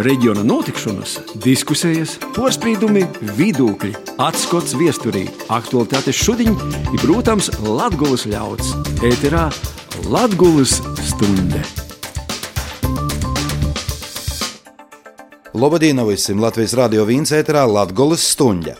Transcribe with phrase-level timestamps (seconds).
[0.00, 3.04] reģiona notikšanas, diskusijas, porcelāna,
[3.36, 3.92] vidūkļi,
[4.22, 6.56] atskats viesturī, aktuālitātes šodien
[6.92, 8.72] ir, protams, Latvijas ļauds.
[9.04, 9.48] Ēterā
[10.08, 11.60] Latvijas stunde.
[15.52, 18.78] Lobadīna visiem Latvijas radio vīns ēterā Latvijas stunde.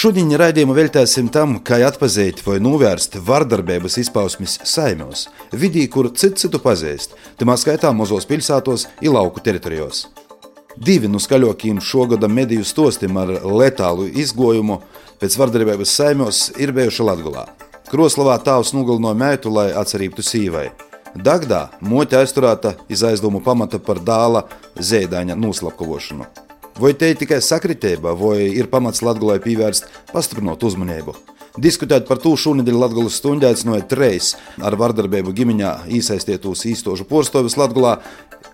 [0.00, 6.62] Šodien raidījumu veltīsim tam, kā atzīt vai novērst vardarbības izpausmes saimos, vidī, kur citu citu
[6.62, 10.06] pazīst, tamā skaitā mazos pilsētos, ir lauku teritorijos.
[10.80, 14.78] Divi no skaļākajiem šogada mediju stostiem ar letālu izgojumu
[15.20, 17.42] pēc vardarbības saimos ir bijuši Latvijā.
[17.90, 20.70] Kroslavā tāvs nogalināja meitu, lai atcerītu sīvai.
[21.12, 24.46] Dagdā mote aizturēta iz aizdomu pamata par dāla
[24.80, 26.30] zēdaņa noslapkavošanu.
[26.80, 31.12] Vai te ir tikai sakritība, vai ir pamats Latvijai pievērst pastiprinot uzmanību?
[31.60, 34.32] Diskutēt par to šonadēļ Latvijas stundā aicināja treis
[34.64, 37.98] ar vardarbību ģimeņā iesaistītos īstošu porstovis Latvijā,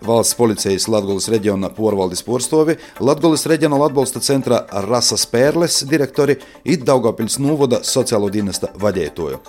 [0.05, 7.39] valsts policijas Latvijas reģiona porvaldes porstovi, Latvijas reģionāla atbalsta centra Rasas Pērles direktori un Daugopils
[7.43, 9.41] Nūvoda sociālo dienesta vadītāju.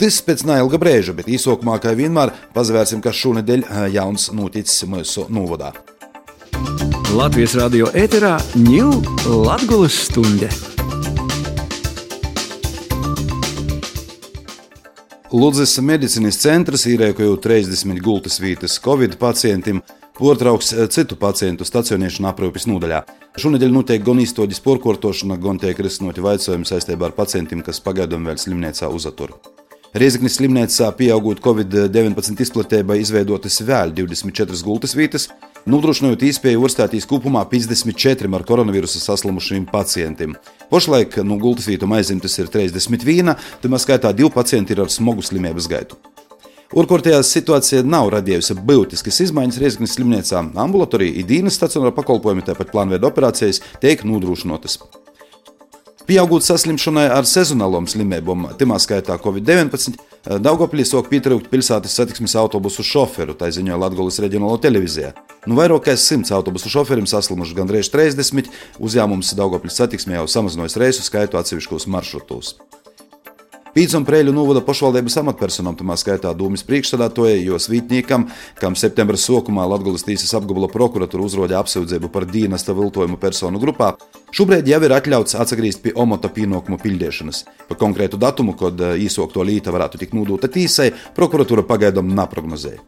[0.00, 5.74] Tas pēc neilga brīža, bet īsākumā, kā vienmēr, pazvērsim, kas šonadēļ jauns noticis mūsu Nūvodā.
[7.12, 9.02] Latvijas radio ēterā ņūl
[9.44, 10.79] Latvijas stunde.
[15.30, 19.78] Ludzes medicīnas centrs īrēkojot 30 gultas vietas Covid pacientiem,
[20.18, 22.98] portrauks citu pacientu stacionēšanu aprūpes nodaļā.
[23.38, 28.42] Šonadēļ notiek gan īstoģis porkortošana, gan tiek risinoti jautājumi saistībā ar pacientiem, kas pagaidām vēl
[28.42, 29.36] slimnīcā uzatur.
[29.94, 35.28] Rieziknis slimnīcā pieaugot Covid-19 izplatībai izveidotas vēl 24 gultas vietas,
[35.62, 40.34] nodrošinot iespēju uzstāties kopumā 54 ar koronavīrusa saslimušiem pacientiem.
[40.70, 45.66] Pašlaik nu, gultas vietu aizimtas ir 31, tomēr skaitā divi pacienti ir ar smagu slimības
[45.70, 45.98] gaitu.
[46.70, 50.44] Urkortajā situācija nav radījusi būtiskas izmaiņas Rieziknis slimnīcā.
[50.62, 54.78] Ambulatorija, idīnas stacionāra pakalpojumi, tāpat plānveida operācijas tiek nodrošinotas.
[56.10, 60.00] Pieaugot saslimšanai ar sezonālām slimībām, timā skaitā Covid-19,
[60.42, 65.12] Daugopļī sok pietrūkt pilsētas satiksmes autobusu šoferu, tā ziņoja Latvijas reģionālo televīzijā.
[65.46, 68.50] Nu, vairāk kā 100 autobusu šoferiem saslimuši gandrīz 30,
[68.82, 72.56] uzņēmums Daugopļas satiksmē jau samazinājis reisu skaitu atsevišķos maršrutos.
[73.80, 78.26] Prēļu novada pašvaldības amatpersonām, tamā skaitā Dūmas priekšstādātoja, jo svītniekam,
[78.60, 83.94] kam septembra sākumā Latvijas tīsas apgabala prokuratūra uzrodīja apsūdzību par dīnasta viltojumu personu grupā,
[84.36, 87.46] šobrīd jau ir atļauts atgriezties pie omota pienākumu pildīšanas.
[87.70, 92.84] Par konkrētu datumu, kad īsokto līta varētu tikt nodota tīsai, prokuratūra pagaidām neprognozēja.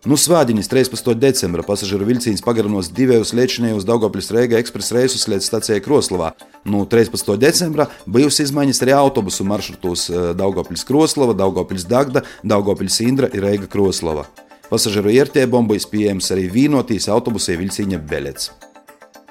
[0.00, 1.12] Nu, Svētdienas 13.
[1.20, 6.30] decembra pasažieru vilciens pagarinos divus liečinējus Daugopļas Reiga ekspresa reisus līdz stacijai Kroslavā.
[6.64, 7.34] Nu, 13.
[7.36, 13.68] decembra bijusi izmaiņas arī autobusu maršrutos eh, Daugopļas Kroslava, Daugopļas Dagda, Daugopļas Indra un Reiga
[13.68, 14.24] Kroslava.
[14.72, 18.54] Pasažieru iertiebom bija pieejams arī vīnotīs autobusē vilciņa Belets.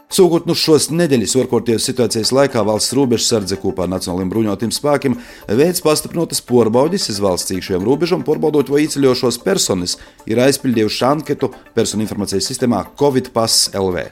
[0.09, 5.17] Sūkot no šos nedēļas orkortības situācijas laikā valsts robežsardze kopā ar Nacionālajiem bruņotajiem spēkiem
[5.59, 12.07] veids pastiprinātas porbaudis uz valsts iekšējām robežām, porbaudot, vai izceļošos personas ir aizpildījuši anketu personu
[12.07, 14.07] informācijas sistēmā Covid Pass LV.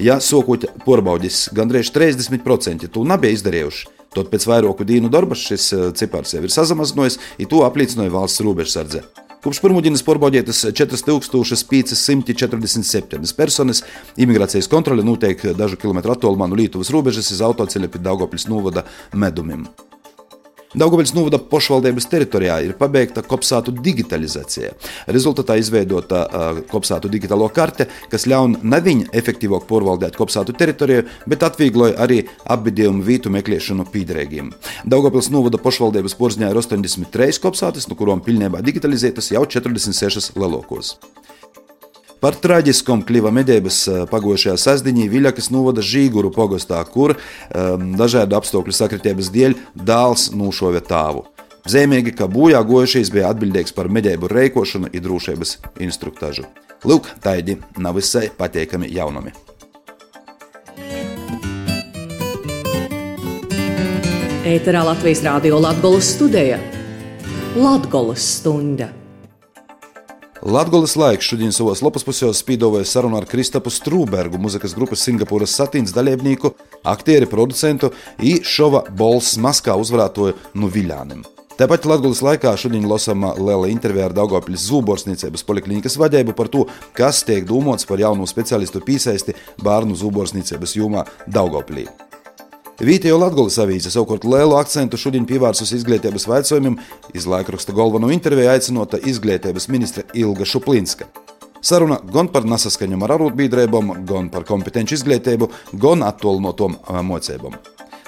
[0.00, 5.90] Ja sokot porbaudis gandrīz 30% to nebija izdarījuši, tad pēc vairāku dienu darba šis eh,
[6.00, 9.04] cipars jau ir sazinājies, un to apliecināja valsts robežsardze.
[9.42, 13.82] Kopš pirmdienas pārbaudītas 4547 personas.
[14.14, 19.66] Imigrācijas kontrole notiek dažu kilometru attālumā no Lietuvas robežas uz autoceļa pie Daugopļas novada medumiem.
[20.72, 24.70] Daugoviļas novada pašvaldības teritorijā ir pabeigta kopsātu digitalizācija.
[25.12, 31.98] Rezultātā izveidota uh, kopsātu digitālo karte, kas ļauj neviņu efektīvāk pārvaldīt kopsātu teritoriju, bet atviegloja
[32.00, 32.22] arī
[32.56, 34.48] apbedījumu vītu meklēšanu pīderīgiem.
[34.88, 40.96] Daugopils novada pašvaldības porziņā ir 83 kopsātas, no kurām pilnībā digitalizētas jau 46 lielākos.
[42.22, 48.74] Par traģiskom kliva medības eh, pagošajā sasdiņā Viļakas novada Žīguru pogostā, kur um, dažādu apstākļu
[48.76, 51.24] sakritības dēļ dēls nušovē tāvu.
[51.66, 56.46] Zīmīgi, ka bojā gojušies bija atbildīgs par medību reikošanu un drošības instruktāžu.
[56.86, 59.34] Lūk, taidi nav visai patīkami jaunumi.
[64.46, 66.62] Ēterā Latvijas Rādio Latvijas studija
[67.58, 69.01] Latvijas stunda.
[70.42, 75.94] Latvijas laiks šodien savos lapas pusēs spīdoja sarunu ar Kristapu Strūbergu, muzikas grupas Singapūras satīns
[75.94, 76.50] dalībnieku,
[76.82, 81.22] aktieri, producentu un šova Bols Maskā uzvarētoju no Viļānim.
[81.60, 86.66] Tāpat Latvijas laikā šodien lasāma liela intervija ar Daugopļas zūborsniecības poliklīnikas vadību par to,
[86.98, 91.86] kas tiek domāts par jaunu speciālistu piesaisti bērnu zūborsniecības jomā Daugopļī.
[92.82, 96.80] Vītējo Latvijas avīze savukārt lielu akcentu šodien pievērsus izglītības jautājumiem,
[97.14, 101.06] iz laikraksta galveno interviju aicinota izglītības ministre Ilga Šuplinska.
[101.62, 105.46] Saruna gan par nesaskaņām ar arotbiedrībām, gan par kompetenci izglītību,
[105.78, 107.54] gan attālinātām mocībām.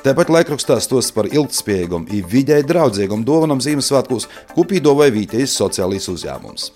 [0.03, 6.73] Tāpat laikrakstā stos par ilgspējīgam, vidēji draudzīgam dāvanam Ziemassvētkos, ko pīdāvāja vietējais sociālais uzņēmums.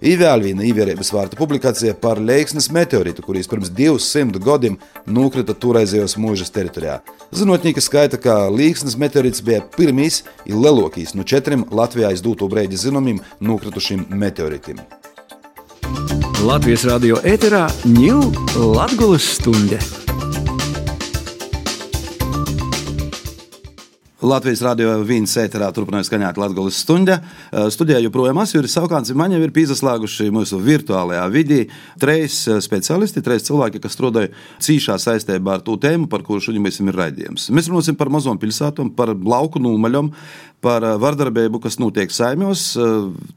[0.00, 6.16] Ir vēl viena ievērības vārta publikācija par Leiksnes meteoritu, kurīs pirms 200 gadiem nokrita toreizējos
[6.16, 7.02] mūžas teritorijā.
[7.36, 13.20] Zinātnieki skaita, ka Leiksnes meteorits bija pirmīs un lielākais no četriem Latvijā izdūto brīdi zināmiem
[13.44, 14.80] nokritušiem meteoritiem.
[16.48, 18.30] Latvijas radio ēterā ņūl
[18.72, 19.99] Latvijas stunde.
[24.20, 27.14] Latvijas radio viens ēterā turpināja skaņot Latvijas stundu.
[27.72, 31.62] Studijā joprojām Asjuris Saukāns un Maņa ir pīzaslēguši mūsu virtuālajā vidī
[32.00, 36.82] trīs speciālisti, trīs cilvēki, kas strādāja cīšā saistībā ar to tēmu, par kuru šodien mēs
[36.84, 37.48] ir raidījums.
[37.48, 40.12] Mēs runāsim par mazom pilsētām, par lauku nūmaļom,
[40.60, 42.74] par vardarbību, kas notiek saimjos,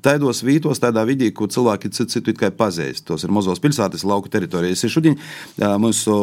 [0.04, 3.06] tādos vītos, tādā vidī, kur cilvēki citu citu tikai pazīst.
[3.08, 4.84] Tos ir mazos pilsētas, lauku teritorijas.
[4.92, 5.16] Šodien
[5.80, 6.18] mūsu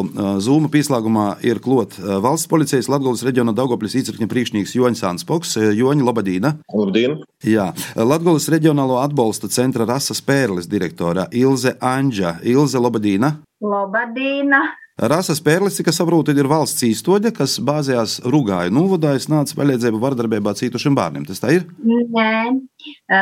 [0.44, 5.54] zūma pieslēgumā ir klot valsts policijas Latvijas reģiona Daugoplis īcirkņa priekšnieks Joņs Anspoks.
[5.56, 6.50] Joņa, labadīna!
[6.74, 7.20] Labdien!
[7.46, 12.40] Jā, Latvijas reģionālo atbalsta centra Rasas Pērles direktora Ilze Anģa.
[12.42, 13.38] Ilze, labadīna!
[13.62, 14.60] Labadīna!
[15.00, 20.52] Rasas Pērlis, cik es saprotu, ir valsts īstoģe, kas bāzējās Rūgāju novadā, nāca palīdzību vardarbībā
[20.58, 21.24] cītušiem bērniem.
[21.28, 21.64] Tas tā ir?
[21.80, 22.32] Nē,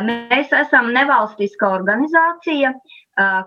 [0.08, 2.72] mēs esam nevalstiska organizācija,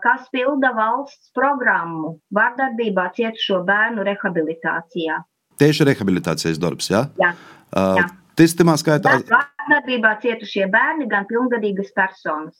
[0.05, 5.19] kas pilda valsts programmu vardarbībā cietušo bērnu rehabilitācijā.
[5.59, 7.09] Tieši rehabilitācijas darbs, jā?
[7.19, 7.33] Jā.
[7.33, 7.57] jā.
[7.71, 9.19] Tas timā skaitā.
[9.29, 12.57] Vardarbībā cietušie bērni, gan pilngadīgas personas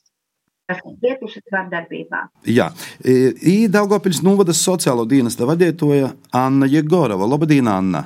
[0.71, 2.23] kas ir cietušas vardarbībā.
[2.47, 2.69] Jā,
[3.71, 7.27] Daugopils novadas sociālo dienesta vadītoja Anna Jegorova.
[7.27, 8.05] Labdien, Anna!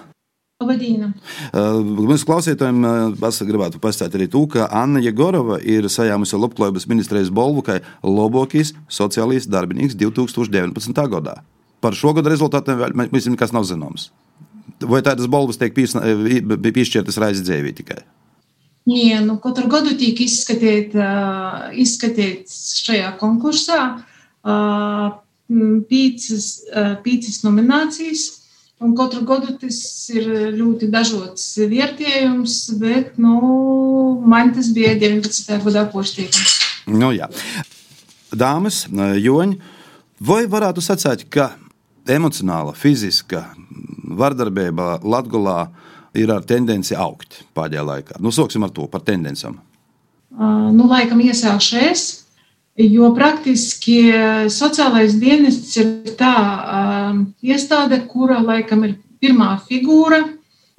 [0.63, 1.11] Labdien!
[1.53, 2.85] Mūsu klausītājiem
[3.27, 8.73] es gribētu pastāstīt arī to, ka Anna Jegorova ir sajāmusi Labklājības ministrijas balvu kā labākais
[8.87, 11.05] sociālais darbinieks 2019.
[11.11, 11.41] gadā.
[11.83, 14.09] Par šo gadu rezultātiem mums nekas nav zināms.
[14.85, 18.01] Vai tādas balvas tiek piešķirtas raizes dzīvē tikai?
[18.85, 25.07] Nē, nu, katru gadu tiek izskatīt, uh, izskatīts šajā konkursā uh,
[25.89, 28.27] pīcis, uh, pīcis nominācijas.
[28.83, 29.79] Un katru gadu tas
[30.11, 30.27] ir
[30.57, 33.39] ļoti dažāds vērtējums, bet nu,
[34.27, 35.55] man tas bija 19.
[35.63, 36.57] gadā poštīkums.
[36.91, 37.31] Nu, jā.
[38.35, 39.57] Dāmas, Joņi,
[40.19, 41.53] vai varētu sacīt, ka
[42.05, 43.47] emocionāla, fiziska
[44.05, 45.65] vardarbība Latvijā
[46.15, 48.19] ir ar tendenci augt pēdējā laikā.
[48.23, 49.57] Nu, sāksim ar to par tendencām.
[50.35, 52.05] Uh, nu, laikam iesākšies,
[52.91, 53.97] jo praktiski
[54.51, 60.23] sociālais dienests ir tā uh, iestāde, kura laikam ir pirmā figūra,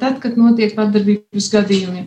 [0.01, 2.07] tad, kad notiek vardarbības gadījumi.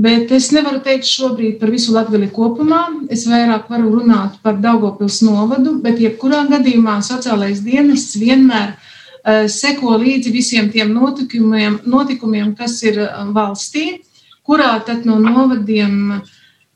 [0.00, 2.84] Bet es nevaru teikt šobrīd par visu Latviju kopumā.
[3.12, 8.89] Es vairāk varu runāt par Daugopils novadu, bet jebkurā gadījumā sociālais dienests vienmēr ir
[9.24, 14.00] seko līdzi visiem tiem notikumiem, notikumiem kas ir eh, valstī,
[14.46, 16.20] kurā tad no novadiem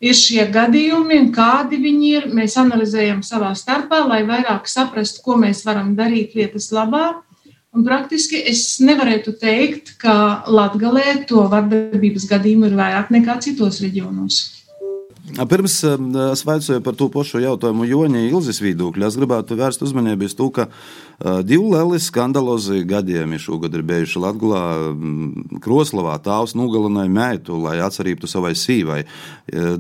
[0.05, 2.27] ir šie gadījumi un kādi viņi ir.
[2.37, 7.23] Mēs analizējam savā starpā, lai vairāk saprastu, ko mēs varam darīt lietas labā.
[7.75, 14.64] Un praktiski es nevarētu teikt, ka Latvijā to vardarbības gadījumu ir vairāk nekā citos reģionos.
[15.25, 15.79] Pirms
[16.33, 19.09] es vaicoju par to pašu jautājumu Joņa Ilzas viedokļa.
[19.09, 20.67] Es gribētu vērst uzmanību uz to, ka
[21.49, 24.61] divi lieli skandalozi gadījumi šogad ir bijuši Latvijā.
[25.65, 29.01] Kroslavā tāvs nogalināja mētu, lai atcerītu savai sīvai.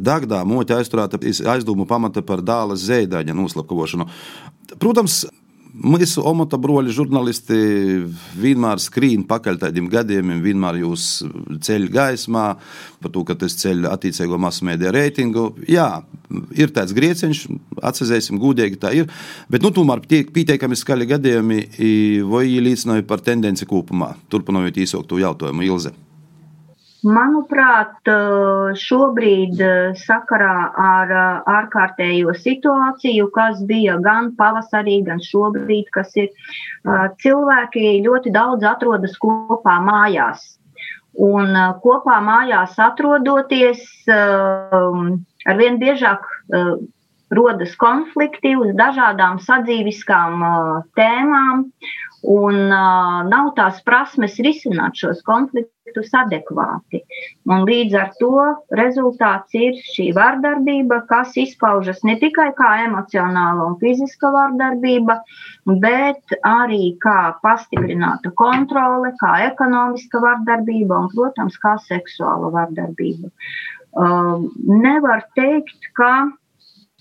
[0.01, 1.21] Dagdā moķa aizturēta
[1.53, 4.09] aizdomu pamata par dāles zēdaņa noslapkavošanu.
[4.81, 5.27] Protams,
[5.75, 7.57] Mūsu omota broļi, žurnālisti
[8.39, 11.25] vienmēr skrīn pakaļ tādiem gadījumiem, vienmēr jūs
[11.67, 12.45] ceļ gaismā
[13.03, 15.49] par to, ka tas ceļ attiecīgo masu mēdīju reitingu.
[15.67, 15.89] Jā,
[16.55, 17.43] ir tāds grieciņš,
[17.91, 19.11] atcerēsim, gudīgi tā ir,
[19.51, 21.61] bet nu, tomēr pietiekami skaļi gadījumi
[22.31, 24.15] vai liecināja par tendenci kopumā.
[24.31, 25.97] Turpinot īsākt to jautājumu, Ilze.
[27.05, 28.09] Manuprāt,
[28.81, 29.59] šobrīd
[30.01, 31.11] sakarā ar
[31.53, 36.31] ārkārtējo situāciju, kas bija gan pavasarī, gan šobrīd, kas ir
[37.21, 40.47] cilvēki ļoti daudz atrodas kopā mājās.
[41.15, 41.53] Un
[41.85, 46.25] kopā mājās atrodoties, arvien biežāk
[47.37, 50.43] rodas konflikti uz dažādām sadzīviskām
[50.99, 51.69] tēmām,
[52.25, 52.57] un
[53.29, 57.03] nav tās prasmes risināt šos konfliktus adekvāti.
[57.51, 58.47] Un līdz ar to
[58.79, 65.19] rezultāts ir šī vardarbība, kas izpaužas ne tikai kā emocionāla un fiziska vardarbība,
[65.85, 73.29] bet arī kā pastiprināta kontrole, kā ekonomiska vardarbība un, protams, kā seksuāla vardarbība.
[74.65, 76.15] Nevar teikt, ka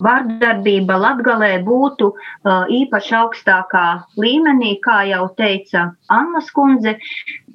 [0.04, 3.86] vardarbība Latgalē būtu uh, īpaši augstākā
[4.20, 6.96] līmenī, kā jau teica Anna Skundze.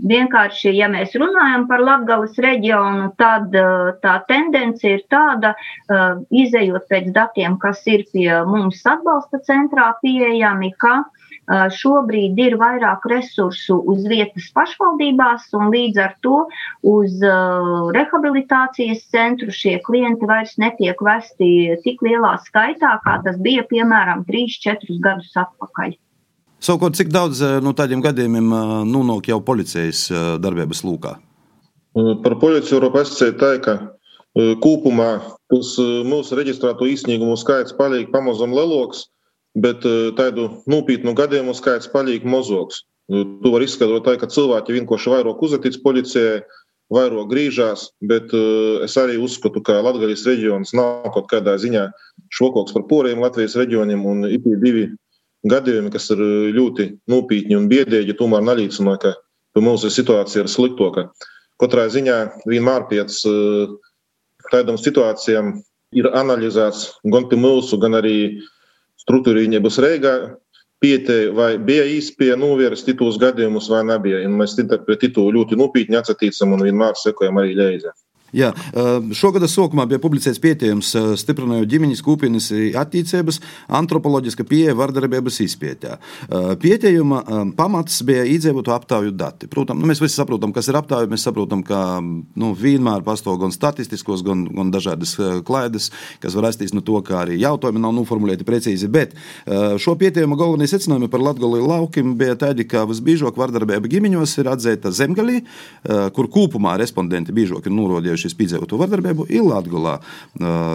[0.10, 6.88] Vienkārši, ja mēs runājam par Latgales reģionu, tad uh, tā tendence ir tāda, uh, izējot
[6.92, 11.02] pēc datiem, kas ir pie mums atbalsta centrā pieejami, ka
[11.50, 16.44] šobrīd ir vairāk resursu uz vietas pašvaldībās, un līdz ar to
[16.86, 17.16] uz
[17.96, 25.00] rehabilitācijas centru šie klienti vairs netiek vesti tik lielā skaitā, kā tas bija piemēram 3-4
[25.02, 25.98] gadus atpakaļ.
[26.60, 28.52] Savukārt, cik daudz no tādiem gadījumiem
[28.90, 30.10] nonāk jau policijas
[30.44, 31.16] darbības lūkā?
[32.24, 33.80] Par policiju Eiropā es teiktu, ka
[34.62, 35.12] kopumā
[35.50, 39.08] mūsu reģistrēto īsnīgumu skaits paliek pamazām leloks
[39.62, 42.84] bet eh, tādu nopietnu gadījumu skaits paliek mozoks.
[43.10, 46.44] Nu, tu vari izskaidrot tā, ka cilvēki vienkārši vairāk uzticas policijai,
[46.94, 51.88] vairāk grīžās, bet uh, es arī uzskatu, ka Latvijas reģions nav kaut kādā ziņā
[52.34, 54.88] šokoks par poriem Latvijas reģioniem, un ir divi
[55.50, 59.16] gadījumi, kas ir eh, ļoti nopietni un biedēji, tomēr nalīdzina, ka
[59.62, 61.10] mūsu situācija ir sliktāka.
[61.60, 63.18] Katrā ziņā vienmēr pēc
[64.54, 65.58] tādām situācijām
[65.98, 68.46] ir analizēts gan pie mūsu, gan arī uh,
[69.10, 70.14] struktūra viņa būs Reigā.
[70.80, 74.22] Pietei, vai bija īspēja novērst tos gadījumus, vai nebija.
[74.24, 77.92] Un mēs pret to ļoti nopietni atsatīsim un vienmēr sekojam arī ļaizē.
[78.36, 78.52] Jā,
[79.16, 83.40] šogad sākumā bija publicēts pētījums, stiprinājot ģimenes kopienas attīstības,
[83.80, 85.96] antropoloģiska pieeja vardarbības izpētē.
[86.62, 87.24] Pētījuma
[87.58, 89.50] pamats bija iedzīvotu aptauju dati.
[89.50, 91.10] Protams, nu, mēs visi saprotam, kas ir aptauja.
[91.10, 95.16] Mēs saprotam, ka nu, vienmēr pastāv gan statistiskos, gan, gan dažādas
[95.48, 95.90] klaidas,
[96.22, 98.92] kas var rasties no to, ka arī jautājumi nav noformulēti precīzi.
[98.92, 99.18] Bet
[99.82, 104.94] šo pētījuma galvenie secinājumi par Latviju laukiem bija tādi, ka visbiežāk vardarbība ģimeņos ir atzīta
[104.94, 105.42] zemgalī,
[106.16, 107.76] kur kopumā respondenti biežāk ir
[108.20, 110.00] norādījuši šis piedzīvoto vardarbību ir Latvijā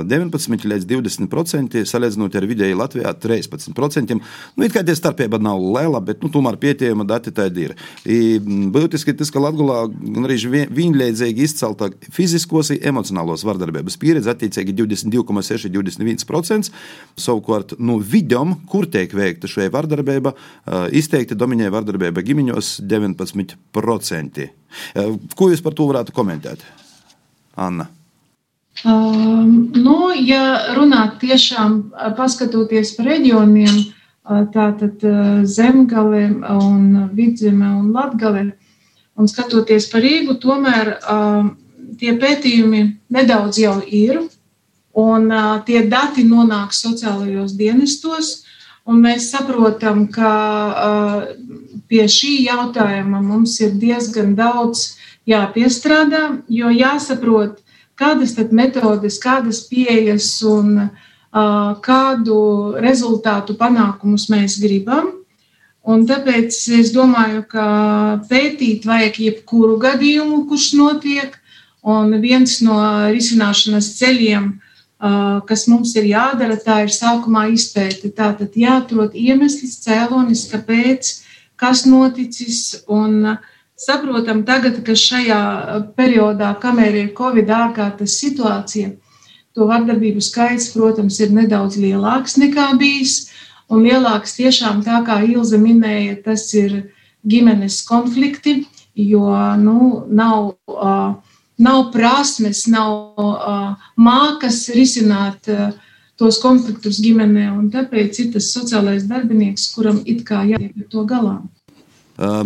[0.08, 4.18] 19 līdz 20%, salīdzinot ar vidēji Latvijā 13%.
[4.56, 7.74] Nu, it kā tie starpība nav liela, bet nu, tomēr pietiekama dati tādi ir.
[8.04, 9.84] I, būtiski tas, ka Latvijā
[10.24, 10.38] arī
[10.70, 16.72] vienlīdzīgi izcelta fiziskos un emocionālos vardarbības pieredze attiecīgi 22,6, 21%.
[17.16, 20.34] Savukārt no nu, vidām, kur tiek veikta šī vardarbība,
[20.94, 24.48] izteikti dominē vardarbība ģimeņos 19%.
[25.34, 26.64] Ko jūs par to varētu komentēt?
[27.56, 27.88] Anna?
[28.84, 31.76] Um, nu, ja runāt tiešām
[32.18, 33.84] paskatoties par reģioniem,
[34.25, 35.04] tātad
[35.44, 36.25] zemgale
[36.56, 38.46] un vidzeme un latgale,
[39.14, 41.52] un skatoties par Rīgu, tomēr um,
[42.00, 42.82] tie pētījumi
[43.14, 44.23] nedaudz jau ir,
[44.94, 48.32] un uh, tie dati nonāk sociālajos dienestos,
[48.88, 50.32] un mēs saprotam, ka
[50.70, 51.23] uh,
[51.90, 54.94] pie šī jautājuma mums ir diezgan daudz
[55.28, 57.61] jāpiestrādā, jo jāsaprot,
[57.99, 62.38] kādas tad metodes, kādas pieejas un uh, kādu
[62.83, 65.12] rezultātu panākumus mēs gribam.
[65.85, 67.64] Un tāpēc es domāju, ka
[68.31, 71.35] pētīt vajag jebkuru gadījumu, kurš notiek,
[71.85, 72.78] un viens no
[73.12, 78.12] risināšanas ceļiem, uh, kas mums ir jādara, tā ir sākumā izpēte.
[78.16, 81.19] Tātad jāatrod iemesls, cēlonis, kāpēc,
[81.61, 85.38] kas noticis, un uh, Saprotam tagad, ka šajā
[85.99, 88.93] periodā, kamēr ir Covid ārkārtas situācija,
[89.54, 93.33] to vardarbību skaits, protams, ir nedaudz lielāks nekā bijis.
[93.73, 96.76] Un lielāks tiešām tā kā Ilze minēja, tas ir
[97.26, 98.61] ģimenes konflikti,
[98.95, 99.26] jo
[99.59, 105.73] nu, nav, uh, nav prasmes, nav uh, mākas risināt uh,
[106.21, 107.49] tos konfliktus ģimenē.
[107.75, 111.38] Tāpēc ir tas sociālais darbinieks, kuram it kā jāiet ar to galā.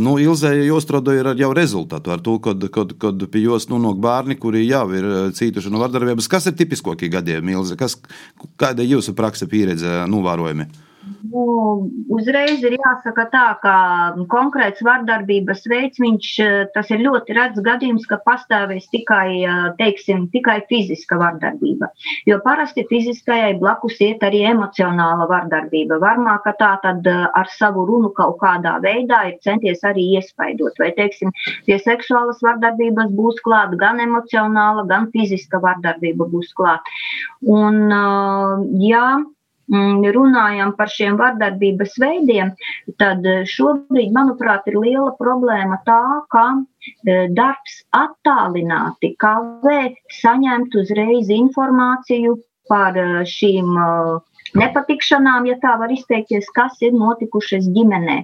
[0.01, 4.39] Nu, Ilzēja Jostrodo ir jau rezultātu ar to, kad, kad, kad pie jos nonāk bērni,
[4.41, 6.29] kuri jau ir cītuši no vardarbības.
[6.33, 7.77] Kas ir tipiskokie gadījumi, Ilze?
[7.77, 7.99] Kas,
[8.61, 10.69] kāda ir jūsu praksa pieredze novērojumi?
[10.71, 10.88] Nu,
[12.13, 13.75] uzreiz ir jāsaka tā, ka
[14.33, 16.31] konkrēts vardarbības veids, viņš,
[16.75, 19.47] tas ir ļoti redz gadījums, ka pastāvēs tikai,
[19.79, 21.91] teiksim, tikai fiziska vardarbība.
[22.29, 26.01] Jo parasti fiziskajai blakus iet arī emocionāla vardarbība.
[26.03, 30.77] Varmāk, ka tā tad ar savu runu kaut kādā veidā ir centies arī iespaidot.
[30.83, 31.33] Vai, teiksim,
[31.67, 36.95] pie seksuālas vardarbības būs klāt gan emocionāla, gan fiziska vardarbība būs klāt.
[37.47, 37.87] Un,
[38.83, 39.09] jā,
[39.69, 42.55] runājam par šiem vardarbības veidiem,
[42.99, 46.65] tad eh, šobrīd, manuprāt, ir liela problēma tā, ka
[47.07, 53.77] eh, darbs attālināti kavē saņemt uzreiz informāciju par eh, šīm
[54.57, 58.23] nepatikšanām, ja tā var izteikties, kas ir notikušas ģimenē.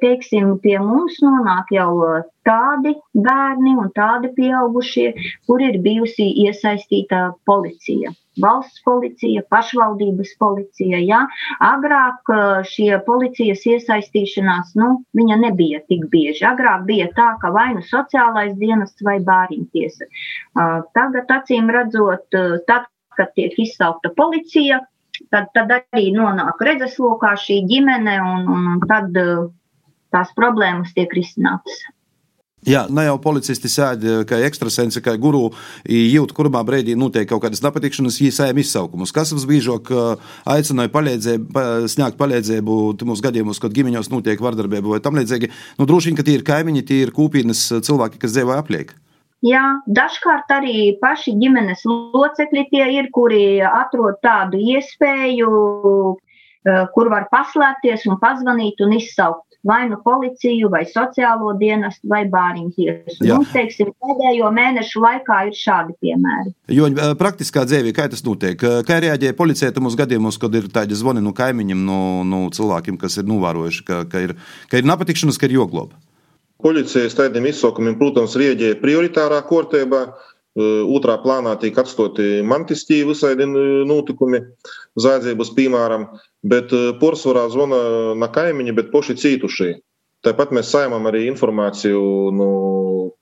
[0.00, 1.94] Teiksim, pie mums nonāk jau
[2.42, 5.12] tādi bērni un tādi pieaugušie,
[5.46, 8.10] kur ir bijusi iesaistīta policija.
[8.42, 11.00] Valsts policija, pašvaldības policija.
[11.04, 11.20] Ja?
[11.64, 12.32] Agrāk
[12.70, 16.44] šie policijas iesaistīšanās, nu, viņa nebija tik bieži.
[16.48, 20.10] Agrāk bija tā, ka vai nu sociālais dienests vai bāriņtiesa.
[20.96, 22.26] Tagad, acīm redzot,
[22.68, 24.80] tad, kad tiek izsaukta policija,
[25.30, 29.14] tad, tad arī nonāk redzeslokā šī ģimene un, un tad
[30.14, 31.84] tās problēmas tiek risinātas.
[32.64, 35.50] Jā, ne jau policisti sēž kā ekstrasensi, kā guru,
[35.84, 39.12] jūt, kurā brīdī notiek kaut kādas nepatikšanas, īsējam izsaukumus.
[39.12, 39.90] Kas mums biežāk
[40.48, 45.52] aicināja palīdzību, sniegt palīdzību mūsu gadījumos, kad ģimeņos notiek vardarbība vai tam līdzīgi?
[45.78, 48.94] Nu, droši vien, ka tie ir kaimiņi, tie ir kūpīnas cilvēki, kas dzīvo apliek.
[49.44, 55.50] Jā, dažkārt arī paši ģimenes locekļi tie ir, kuri atrod tādu iespēju,
[56.94, 62.72] kur var paslēpties un pazvanīt un izsaukt vai nu policiju, vai sociālo dienestu, vai bāriņu
[62.76, 63.24] tiesu.
[63.24, 66.52] Mums, teiksim, pēdējo mēnešu laikā ir šādi piemēri.
[66.76, 66.90] Jo
[67.20, 68.60] praktiskā dzīvē, kā tas notiek?
[68.60, 73.16] Kā reaģē policija mūsu gadījumos, kad ir tādi zvani no kaimiņiem, no, no cilvēkiem, kas
[73.22, 74.36] ir novērojuši, ka, ka ir,
[74.68, 75.96] ka ir nepatikšanas, ka ir jogloba?
[76.64, 80.06] Policijas tādiem izsaukumiem, protams, rieģēja prioritārā kārtībā.
[80.54, 83.46] Otrā plānā tiek atstoti mantiskie visādi
[83.88, 84.38] notikumi,
[84.94, 86.04] zādzības, piemēram,
[86.46, 86.70] bet
[87.00, 87.80] porcelānā zvana
[88.14, 89.72] na kaimiņi, bet poši cītušie.
[90.24, 92.46] Tāpat mēs saimam arī informāciju nu,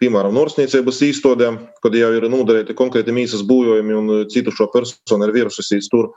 [0.02, 5.88] piemēram, norsniecības īstodēm, kad jau ir nodarīti konkrēti mīsas būvojumi un cītušo personu ir vīrususīs
[5.90, 6.12] tur.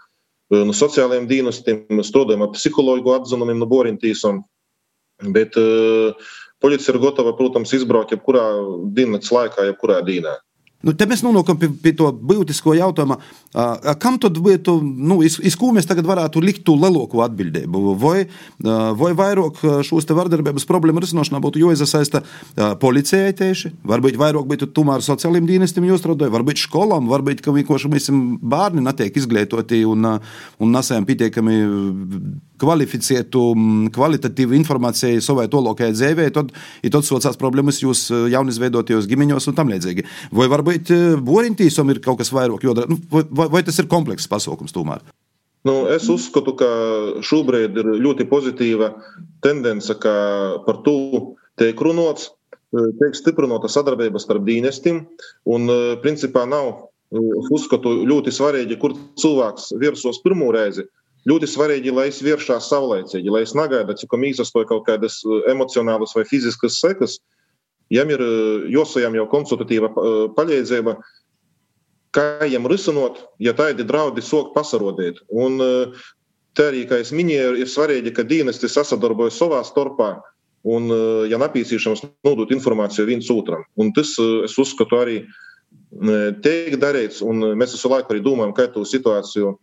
[0.54, 4.44] No nu, sociālajiem dienestiem strādājam ar psihologu atzinumiem no Borintīsam.
[5.34, 6.12] Bet uh,
[6.62, 8.44] policija ir gatava, protams, izbraukt jebkurā
[8.94, 10.36] dienas laikā, jebkurā dienā.
[10.86, 13.18] Nu, te mēs nonākam pie, pie to būtisko jautājumu,
[14.02, 17.96] kam tad būtu, nu, iz, iz ko mēs tagad varētu likt to lielāko atbildību?
[18.02, 18.28] Vai,
[19.00, 22.22] vai vairāk šos vardarbības problēmu risināšanā būtu jāiesaista
[22.82, 28.12] policijai tieši, varbūt vairāk būtu tomēr sociālajiem dienestiem jāstrādā, varbūt skolām, varbūt ka vienkārši mēs
[28.46, 31.58] bērni netiek izglītoti un, un nesam pietiekami
[32.62, 33.42] kvalificētu,
[33.96, 36.54] kvalitatīvu informāciju savai tolokajai dzīvē, tad
[36.86, 40.06] ir tāds sociāls problēmas jūs jaunizveidotajos ģimeņos un tam līdzīgi.
[40.36, 40.75] Vai varbūt
[41.26, 45.04] borintīsom ir kaut kas vairāk jodara, nu, vai, vai, vai tas ir komplekss pasaukums tomēr?
[45.66, 46.68] Nu, es uzskatu, ka
[47.26, 48.92] šobrīd ir ļoti pozitīva
[49.46, 50.14] tendence, ka
[50.66, 50.98] par to
[51.58, 52.30] tiek runāts,
[53.00, 55.02] tiek stiprināta sadarbība starp dienestiem.
[55.50, 55.72] Un,
[56.04, 56.92] principā, nav,
[57.50, 60.86] uzskatu, ļoti svarīgi, kur cilvēks virsos pirmo reizi
[61.30, 66.14] ļoti svarīgi, lai es vēršos saulēcīgi, lai es negaidu, cik mīsastoju kaut kādas uh, emocionālas
[66.18, 67.20] vai fiziskas sekas.
[67.94, 70.96] Jām ir uh, jāsajām jau konsultatīva uh, palīdzība,
[72.16, 75.20] kā viņam risinot, ja tādi draudi sok pasarodēt.
[75.36, 75.60] Un
[76.56, 80.14] te arī, kā es minēju, ir svarīgi, ka dienesti sasadarbojas savā starpā.
[80.66, 80.88] Un,
[81.28, 83.68] ja nepieciešams, nodot informāciju viens otram.
[83.76, 84.16] Un tas,
[84.48, 85.18] es uzskatu, arī
[86.42, 87.20] tiek darīts.
[87.20, 89.58] Mēs visu laiku arī domājam, kā to situāciju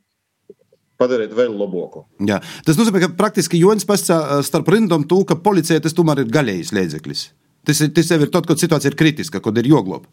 [1.00, 2.04] padarīt vēl labāku.
[2.28, 2.38] Jā.
[2.66, 7.24] Tas nozīmē, ka praktiski Jonas pasakā starp rindām ka policija tas tomēr ir gaļējis līdzeklis.
[7.66, 10.08] Tas, tas jau ir tad, kad situācija ir kritiska, kad ir jogloba.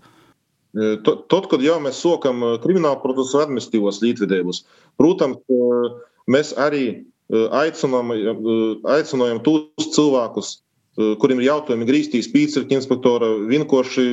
[1.03, 4.63] Tad, kad jau mēs sākam kriminālu procesu administratīvos līdzvedības,
[5.01, 5.41] protams,
[6.29, 6.83] mēs arī
[7.33, 8.13] aicinām,
[8.93, 10.59] aicinām tos cilvēkus,
[11.21, 14.05] kuriem ir jautājumi grīstīs pīcirka inspektora, vienkārši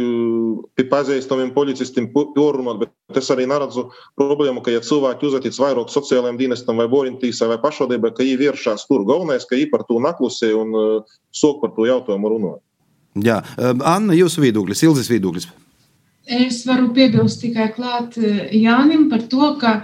[0.78, 6.38] pie pazīstamiem policistiem porunāt, bet es arī neredzu problēmu, ka, ja cilvēki uzvetīts vairāk sociālajiem
[6.40, 9.04] dienestam vai borintīsai vai pašvaldībai, ka viņi vēršās tur.
[9.08, 11.02] Galvenais, ka viņi par to naklusē un
[11.36, 12.62] sok par to jautājumu runāt.
[13.24, 15.48] Jā, Anna, jūsu viedoklis, Ilzas viedoklis.
[16.26, 19.76] Es varu piebilst tikai klāt Jānim par to, ka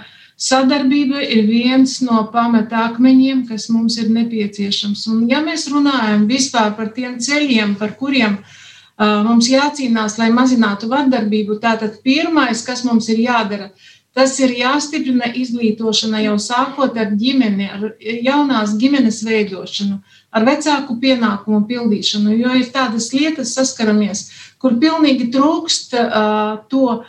[0.43, 5.05] Sadarbība ir viens no pamatakmeņiem, kas mums ir nepieciešams.
[5.13, 10.91] Un, ja mēs runājam vispār par tiem ceļiem, par kuriem uh, mums jācīnās, lai mazinātu
[10.91, 13.71] vardarbību, tātad pirmais, kas mums ir jādara,
[14.17, 20.01] tas ir jāstiprina izglītošana jau sākot ar ģimeni, ar jaunās ģimenes veidošanu,
[20.33, 22.33] ar vecāku pienākumu pildīšanu.
[22.41, 24.27] Jo ir tādas lietas, saskaramies,
[24.59, 27.03] kur pilnīgi trūkst uh, to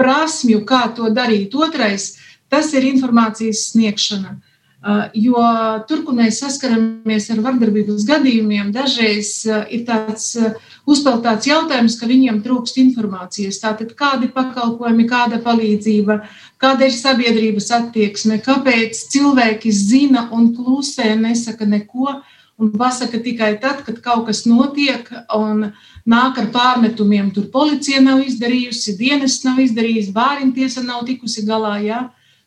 [0.00, 1.54] prasmju, kā to darīt.
[1.54, 4.40] Otrais, uh, Tas ir informācijas sniegšana.
[4.80, 5.40] Uh, jo
[5.84, 10.54] tur, kur mēs saskaramies ar vardarbības gadījumiem, dažreiz uh, ir tāds uh,
[10.88, 13.60] uzpeltāts jautājums, ka viņiem trūkst informācijas.
[13.60, 16.16] Tātad, kādi pakalpojumi, kāda palīdzība,
[16.64, 22.16] kāda ir sabiedrības attieksme, kāpēc cilvēki zina un klusē, nesaka neko
[22.60, 25.70] un pasaka tikai tad, kad kaut kas notiek un
[26.04, 27.32] nāk ar pārmetumiem.
[27.34, 31.76] Tur policija nav izdarījusi, dienas nav izdarījis, bāriņtiesa nav tikusi galā.
[31.84, 32.00] Ja?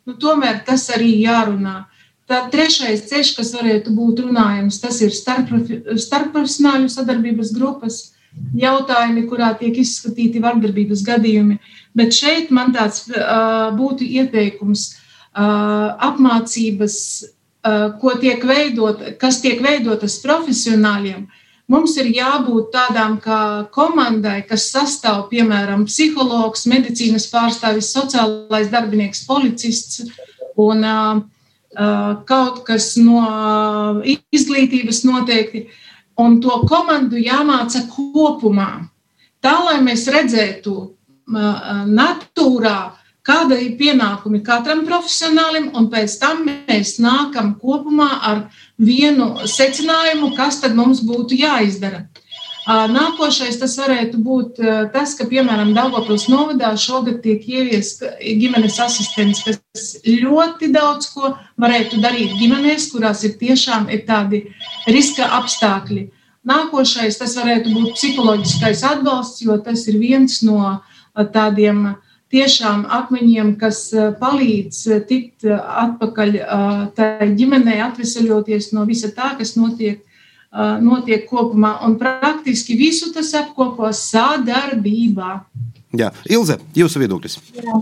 [0.07, 1.83] nu, tomēr tas arī jārunā.
[2.29, 7.99] Tā trešais ceļš, kas varētu būt runājams, tas ir starpprofesionāļu sadarbības grupas
[8.57, 11.59] jautājumi, kurā tiek izskatīti vardarbības gadījumi.
[11.93, 14.93] Bet šeit man tāds uh, būtu ieteikums
[15.33, 16.95] apmācības,
[18.01, 21.27] ko tiek veidot, kas tiek veidotas profesionāļiem,
[21.71, 30.03] mums ir jābūt tādām kā komandai, kas sastāv piemēram psihologs, medicīnas pārstāvis, sociālais darbinieks, policists
[30.59, 30.83] un
[32.29, 33.23] kaut kas no
[34.03, 35.67] izglītības noteikti.
[36.21, 38.83] Un to komandu jāmāca kopumā.
[39.41, 40.75] Tā, lai mēs redzētu
[41.89, 42.75] natūrā,
[43.27, 48.43] kāda ir pienākumi katram profesionālim, un pēc tam mēs nākam kopumā ar
[48.77, 52.05] vienu secinājumu, kas tad mums būtu jāizdara.
[52.63, 54.59] Nākošais tas varētu būt
[54.93, 61.99] tas, ka, piemēram, Dārgopils novadā šogad tiek ieviest ģimenes asistents, kas ļoti daudz ko varētu
[62.03, 64.45] darīt ģimenēs, kurās ir tiešām ir tādi
[64.87, 66.07] riska apstākļi.
[66.47, 70.79] Nākošais tas varētu būt psiholoģiskais atbalsts, jo tas ir viens no
[71.35, 72.02] tādiem uh,
[72.33, 76.39] tiešām akmeņiem, kas eh, palīdz eh, tikt eh, atpakaļ
[76.97, 80.01] tai ģimenei, atvesaļoties no visa tā, kas notiek,
[80.83, 81.79] notiek kopumā.
[81.87, 85.31] Un praktiski visu tas apkopo sadarbībā.
[85.97, 87.39] Jā, Ilze, jūsu viedoklis.
[87.57, 87.79] Jā.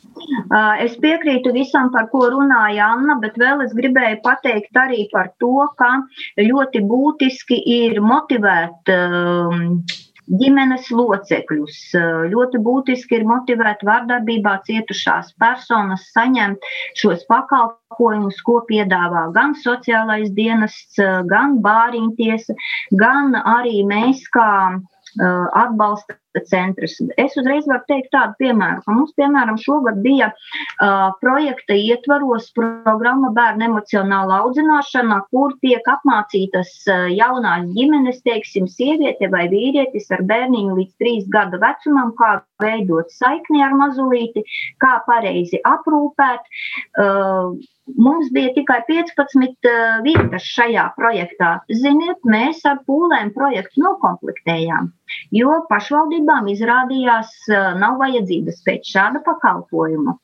[0.83, 5.67] Es piekrītu visam, par ko runāja Anna, bet vēl es gribēju pateikt arī par to,
[5.79, 5.93] ka
[6.39, 9.79] ļoti būtiski ir motivēt um,
[10.39, 11.79] ģimenes locekļus.
[12.31, 16.63] Ļoti būtiski ir motivēt vardarbībā cietušās personas saņemt
[17.01, 22.57] šos pakalpojumus, ko piedāvā gan sociālais dienests, gan bāriņtiesa,
[23.01, 24.49] gan arī mēs kā
[25.19, 26.97] atbalsta centrs.
[27.19, 33.31] Es uzreiz varu teikt tādu piemēru, ka mums, piemēram, šogad bija uh, projekta ietvaros programma
[33.35, 40.79] bērnu emocionāla audzināšana, kur tiek apmācītas uh, jaunās ģimenes, teiksim, sieviete vai vīrietis ar bērniņu
[40.79, 44.45] līdz trīs gadu vecumam, kā veidot saikni ar mazulīti,
[44.81, 46.49] kā pareizi aprūpēt.
[46.99, 47.59] Uh,
[47.97, 49.69] Mums bija tikai 15
[50.05, 51.51] vietas šajā projektā.
[51.81, 54.91] Ziniet, mēs ar pūlēm projektu nokomplektējām,
[55.35, 55.57] jo
[56.21, 57.31] pašvaldībām izrādījās,
[57.79, 60.17] nav vajadzības pēc šāda pakalpojuma.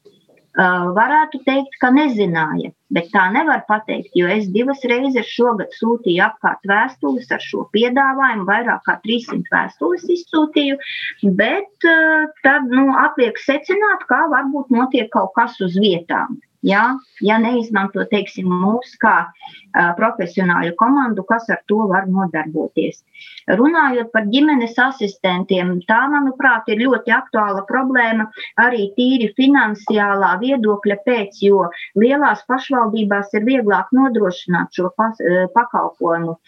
[0.58, 6.66] Varētu teikt, ka nezināja, bet tā nevar pateikt, jo es divas reizes šogad sūtīju apkārt
[6.66, 10.78] vēstules ar šo piedāvājumu, vairāk kā 300 vēstules izsūtīju,
[11.38, 11.70] bet
[12.42, 16.40] tad nu, atliek secināt, kā varbūt notiek kaut kas uz vietām.
[16.66, 23.04] Ja, ja neizmanto teiksim, mūsu kā uh, profesionāļu komandu, kas ar to var nodarboties.
[23.60, 28.26] Runājot par ģimenes asistentiem, tā, manuprāt, ir ļoti aktuāla problēma
[28.64, 35.22] arī tīri finansiālā viedokļa pēc, jo lielās pašvaldībās ir vieglāk nodrošināt šo pas,
[35.54, 36.40] pakalpojumu.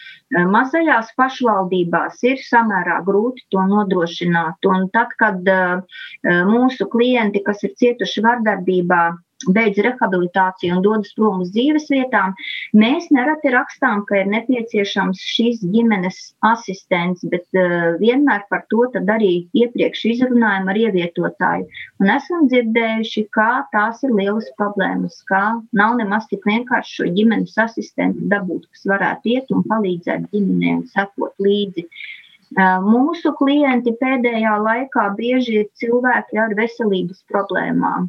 [0.50, 4.66] Mazajās pašvaldībās ir samērā grūti to nodrošināt.
[4.74, 6.04] Un tad, kad uh,
[6.50, 9.04] mūsu klienti, kas ir cietuši vardarbībā,
[9.48, 12.36] beidz rehabilitāciju un dodas prom uz dzīves vietām,
[12.76, 19.32] mēs nereti rakstām, ka ir nepieciešams šīs ģimenes asistents, bet uh, vienmēr par to arī
[19.56, 21.68] iepriekš izrunājam ar ievietotāju.
[22.04, 27.58] Un esam dzirdējuši, ka tās ir lielas problēmas, ka nav nemaz tik vienkārši šo ģimenes
[27.60, 31.88] asistentu dabūt, kas varētu iet un palīdzēt ģimenei un sekot līdzi.
[31.88, 32.19] Uh,
[32.58, 38.08] Mūsu klienti pēdējā laikā bieži ir cilvēki ar veselības problēmām,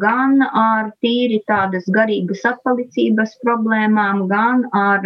[0.00, 5.04] gan ar tīri tādas garīgas atpalicības problēmām, gan ar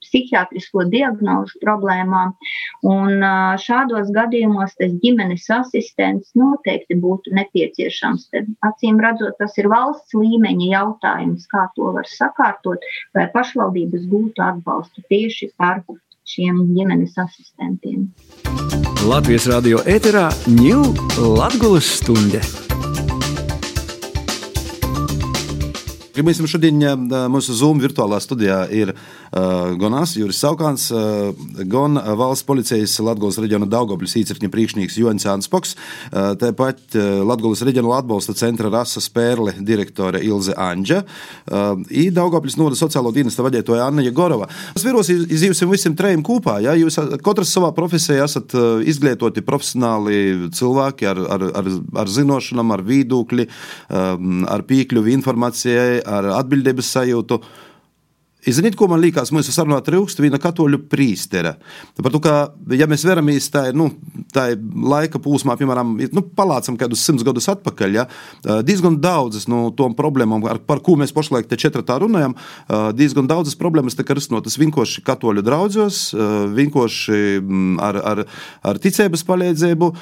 [0.00, 2.32] psihiatrisko diagnožu problēmām.
[2.82, 3.26] Un
[3.60, 8.30] šādos gadījumos tas ģimenes asistents noteikti būtu nepieciešams.
[8.32, 12.80] Tad, acīm redzot, tas ir valsts līmeņa jautājums, kā to var sakārtot,
[13.14, 15.84] lai pašvaldības gūtu atbalstu tieši par
[16.28, 18.08] šiem ģimenes asistentiem.
[19.08, 20.92] Latvijas radio ēterā ņūl
[21.38, 22.42] Latvijas stunde.
[26.22, 26.78] Mēs šodien
[27.32, 28.92] mūsu Zoom virtuālā studijā ir
[29.32, 31.32] Gonās Juris Saukāns, uh,
[31.64, 38.34] Gon valsts policijas Latgolas reģiona Daugopļas īcirkņa priekšnieks Joņs Anspokс, uh, tāpat Latgolas reģionāla atbalsta
[38.36, 41.00] centra Rasa Spērle direktore Ilze Anģa
[41.90, 44.48] i Daugopļas noda sociālo dienesta vadītoja Anna Jegorova.
[44.76, 48.54] Es vēros iz jums visiem trejiem kopā, ja jūs katrs savā profesijā esat
[48.88, 51.72] izglītoti profesionāli cilvēki ar, ar, ar,
[52.04, 52.84] ar zinošanām, ar
[53.96, 57.42] um, ar piekļuvi informācijai, ar atbildības sajūtu.
[58.42, 61.52] Ziniet, ko man liekas, mēs sarunā trūkst viena katoļu prīstera.
[61.94, 62.32] Par to, ka,
[62.74, 63.92] ja mēs veramies tā, nu,
[64.34, 68.06] tā laika posmā, piemēram, nu, palācam kādus simts gadus atpakaļ, ja,
[68.66, 72.34] diezgan daudzas no tām problēmām, ar, par ko mēs pašlaik te četratā runājam,
[72.98, 76.00] diezgan daudzas problēmas tika risinotas vienkārši katoļu draudzos,
[76.56, 77.22] vienkārši
[77.78, 78.24] ar, ar,
[78.72, 79.92] ar ticības palīdzību.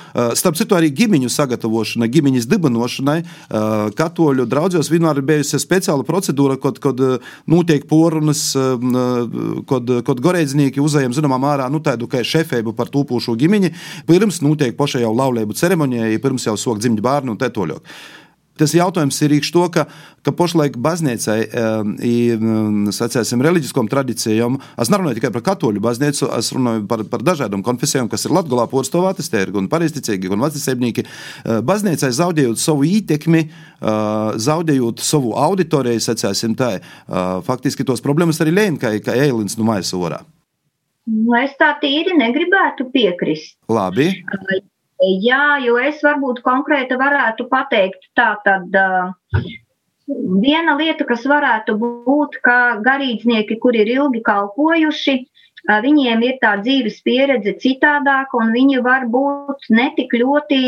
[0.41, 3.19] Starp citu, arī ģimeņu sagatavošana, ģimeņas dibinošanai
[4.01, 7.05] katoļu draudzos vienmēr ir bijusi speciāla procedūra, kad, kad
[7.51, 12.75] notiek poruna sarunas, um, uh, kad, kad gorēdznieki uzējam zināmā mērā nu, tādu kā šefēbu
[12.77, 13.73] par tūpošu ģimeni,
[14.07, 17.83] pirms notiek pašai jau laulību ceremonijai, pirms jau sok dzimt bērnu un tetoļok.
[18.59, 19.85] Tas jautājums ir īkšķi to, ka,
[20.27, 21.39] ka pašlaik baznīcai
[22.05, 22.91] ir um,
[23.47, 24.59] reliģiskām tradīcijām.
[24.81, 28.67] Es nerunāju tikai par katoļu baznīcu, es runāju par, par dažādām konfesijām, kas ir Latvijā
[28.73, 31.07] porcelānis, tie ir gan pareizticīgi, gan vecāki.
[31.07, 36.75] Uh, baznīcai zaudējot savu ietekmi, uh, zaudējot savu auditoriju, sacēsim tā,
[37.47, 40.21] faktiski tos problēmas arī lēna, kā, kā ēlins no maisa orā.
[41.11, 43.57] Nu, es tā tīri negribētu piekrist.
[43.73, 44.11] Labi.
[45.01, 48.75] Jā, jo es varbūt konkrēti varētu pateikt tā tad.
[50.43, 55.15] Viena lieta, kas varētu būt, ka garīdznieki, kuri ir ilgi kalpojuši,
[55.85, 60.61] viņiem ir tā dzīves pieredze citādāka, un viņi varbūt netik ļoti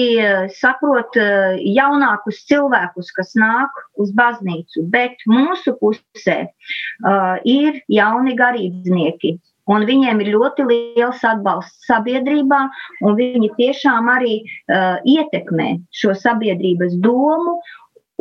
[0.57, 1.16] saprot
[1.59, 4.87] jaunākus cilvēkus, kas nāk uz baznīcu.
[4.88, 9.38] Bet mūsu pusē uh, ir jauni garīdznieki,
[9.70, 12.64] Un viņiem ir ļoti liels atbalsts sabiedrībā,
[13.07, 17.61] un viņi tiešām arī uh, ietekmē šo sabiedrības domu.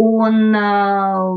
[0.01, 1.35] Un uh,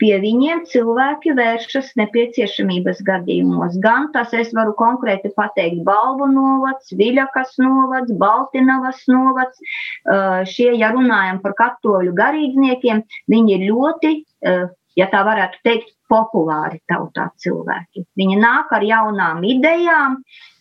[0.00, 3.76] pie viņiem cilvēki vēršas nepieciešamības gadījumos.
[3.84, 9.62] Gan tas es varu konkrēti pateikt Balvu novads, Viļakas novads, Baltinavas novads.
[10.08, 14.66] Uh, šie, ja runājam par katoļu garīdzniekiem, viņi ir ļoti uh,
[14.98, 18.06] ja tā varētu teikt, populāri tautā cilvēki.
[18.18, 20.20] Viņi nāk ar jaunām idejām.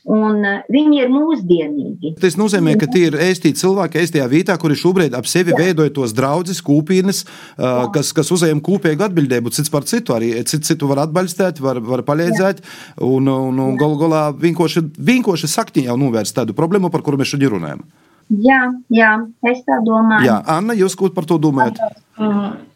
[0.10, 2.14] Un eh, viņi ir mūsdienīgi.
[2.22, 6.16] Tas nozīmē, ka tie ir ēstī cilvēki, ēstajā vietā, kuri šobrīd ap sevi veidoja tos
[6.18, 9.52] draugus, kūpīnes, uh, kas, kas uzņem kopīgu atbildību.
[9.54, 12.64] Cits par citu arī cits citu var atbalstīt, var, var palīdzēt.
[13.06, 17.36] Un, un, un galu galā vienkārši, vienkārši sakti jau novērst tādu problēmu, par kuru mēs
[17.36, 17.84] šodien runājam.
[18.30, 18.60] Jā,
[18.94, 19.14] jā,
[19.50, 20.28] es tā domāju.
[20.28, 21.80] Jā, Anna, jūs ko par to domājat?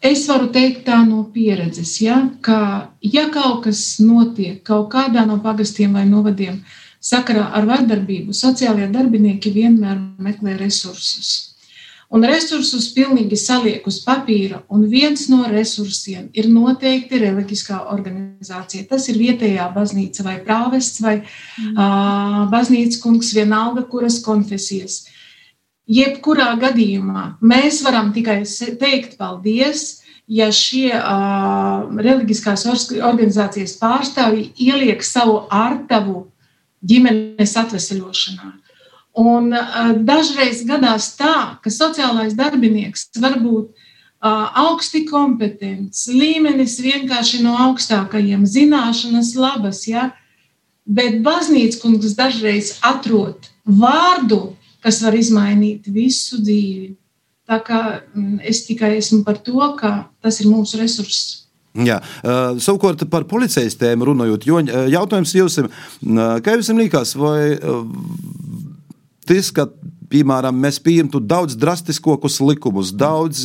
[0.02, 5.38] Es varu teikt tā no pieredzes, ja, ka ja kaut kas notiek kaut kādā no
[5.44, 6.58] pagastiem vai novadiem
[7.04, 11.54] sakarā ar vardarbību, sociālajie darbinieki vienmēr meklē resursus.
[12.14, 18.86] Un resursus pilnīgi saliek uz papīra, un viens no resursiem ir noteikti reliģiskā organizācija.
[18.90, 21.72] Tas ir vietējā baznīca vai prāvests vai mm.
[21.72, 25.02] uh, baznīcas kungs, vienalga, kuras konfesijas.
[25.84, 28.42] Jebkurā gadījumā mēs varam tikai
[28.80, 32.64] teikt paldies, ja šie uh, reliģiskās
[32.96, 36.24] organizācijas pārstāvji ieliek savu artavu
[36.84, 38.52] ģimenes atvesaļošanā.
[39.20, 47.44] Un uh, dažreiz gadās tā, ka sociālais darbinieks var būt uh, augsti kompetents, līmenis vienkārši
[47.44, 50.14] no augstākajiem, zināšanas labas, ja?
[50.84, 56.92] bet baznīcas kungs dažreiz atrod vārdu, kas var izmainīt visu dzīvi.
[57.48, 61.40] Tā kā mm, es tikai esmu par to, ka tas ir mūsu resurss.
[61.74, 61.96] Jā,
[62.62, 64.60] savukārt par policijas tēmu runājot, jo
[64.92, 65.66] jautājums jums ir,
[66.46, 67.56] kā jums liekas, vai
[69.26, 69.66] tas, ka
[70.12, 73.42] piemēram, mēs pieņemtu daudz drastiskākus likumus, daudz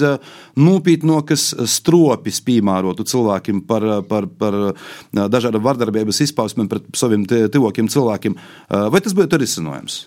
[0.54, 4.60] nopietnākas stropes piemērotu cilvēkiem par, par, par
[5.10, 8.38] dažādu vardarbības izpausmēm pret saviem tuvākiem cilvēkiem,
[8.94, 10.04] vai tas būtu risinājums?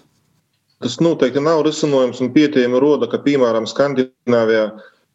[0.83, 4.65] Tas noteikti nav risinājums un pietiekami roda, ka, piemēram, Skandināvijā,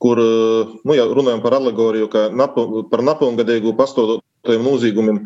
[0.03, 5.21] kur nu, ja runājam par alegoriju, ka napu, par nepilngadīgu pastotajiem nozīgumiem,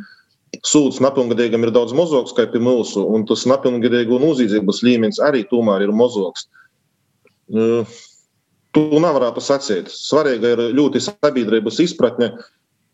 [0.67, 5.85] sūds nepilngadīgam ir daudz mazāks kā pie mūsu, un tas nepilngadīgu nozīdzības līmenis arī tomēr
[5.85, 6.47] ir mazāks.
[8.71, 9.91] To nevarētu sacīt.
[9.91, 12.31] Svarīga ir ļoti sabiedrības izpratne,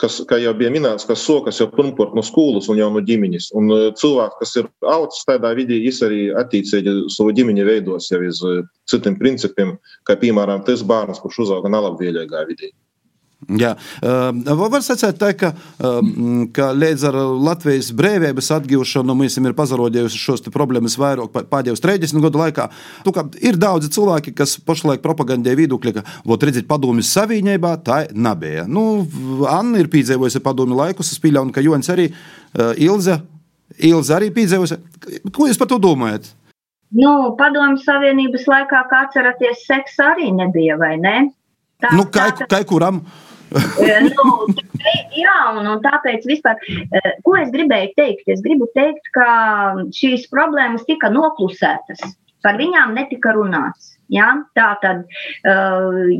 [0.02, 3.50] kas, kā jau bija minēts, kas sokas jau pirmkārt no skolas un jau no ģimenes.
[3.58, 8.22] Un e, cilvēks, kas ir augs tādā vidī, viņš arī attiecīgi savu ģimeni veidos jau
[8.26, 8.58] uz e,
[8.90, 9.76] citiem principiem,
[10.08, 12.72] kā piemēram tas bērns, kurš uzauga nelabvēlīgā vidī.
[13.38, 16.00] Jā, uh, var tā, ka, uh,
[16.52, 22.42] ka līdz ar Latvijas brīvības atgūšanu mēs esam pazarodējuši šos problēmas vairāk pēdējos 30 gadu
[22.42, 22.66] laikā.
[23.06, 23.14] Tu,
[23.46, 28.66] ir daudzi cilvēki, kas pašlaik propagandē viedokļi, ka, redziet, padomju savienībā tā nebija.
[28.66, 29.06] Nu,
[29.46, 33.20] Anna ir piedzīvojusi padomju laikus, es pieļauju, ka Jonas arī uh, Ilze,
[33.86, 34.82] Ilze arī piedzīvojusi.
[35.30, 36.26] Ko jūs par to domājat?
[36.98, 41.18] Nu, padomju savienības laikā, kā atceraties, seksa arī nebija, vai ne?
[41.78, 43.04] Tā, nu, kā, tā, kā kuram?
[43.52, 44.28] Nu,
[45.16, 46.62] jā, un, un tāpēc vispār,
[47.26, 48.32] ko es gribēju teikt?
[48.34, 49.28] Es gribu teikt, ka
[49.96, 52.04] šīs problēmas tika noklusētas.
[52.46, 53.97] Par viņām netika runāts.
[54.14, 54.28] Ja?
[54.58, 55.04] Tā tad,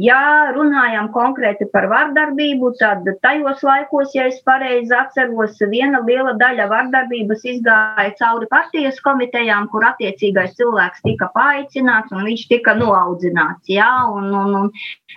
[0.04, 0.22] ja
[0.56, 7.46] runājam konkrēti par vardarbību, tad tajos laikos, ja es pareizi atceros, viena liela daļa vardarbības
[7.56, 13.68] izgāja cauri partijas komitejām, kur attiecīgais cilvēks tika paaicināts un viņš tika noaudzināts.
[13.72, 13.90] Ja?
[14.12, 14.72] Un, un, un,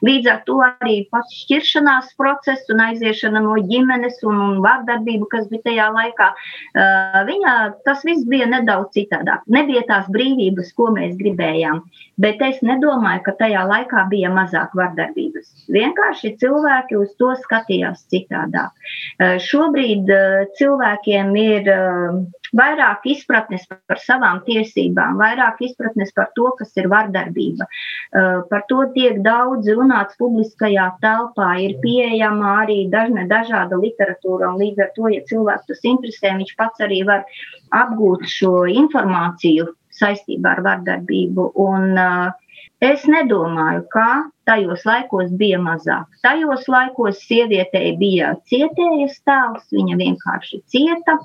[0.07, 5.49] līdz ar to arī pats šķiršanās process un aiziešana no ģimenes un, un vardarbība, kas
[5.51, 6.31] bija tajā laikā,
[7.29, 7.57] viņa,
[7.89, 9.45] tas viss bija nedaudz citādāk.
[9.51, 11.83] Nebija tās brīvības, ko mēs gribējām.
[12.21, 15.67] Bet es nedomāju, ka tajā laikā bija mazāk vardarbības.
[15.73, 18.75] Vienkārši cilvēki uz to skatījās citādāk.
[19.47, 20.11] Šobrīd
[20.59, 21.73] cilvēkiem ir
[22.57, 27.69] vairāk izpratnes par savām tiesībām, vairāk izpratnes par to, kas ir vardarbība.
[28.51, 34.87] Par to tiek daudz runāts publiskajā telpā, ir pieejama arī dažne dažāda literatūra, un līdz
[34.87, 37.27] ar to, ja cilvēks tas interesē, viņš pats arī var
[37.71, 39.71] apgūt šo informāciju
[40.01, 41.51] saistībā ar vardarbību.
[41.61, 42.40] Un, uh,
[42.85, 44.09] es nedomāju, ka
[44.49, 46.07] tajos laikos bija mazāk.
[46.25, 51.19] Tajos laikos sievietei bija cietējas tēls, viņa vienkārši cieta.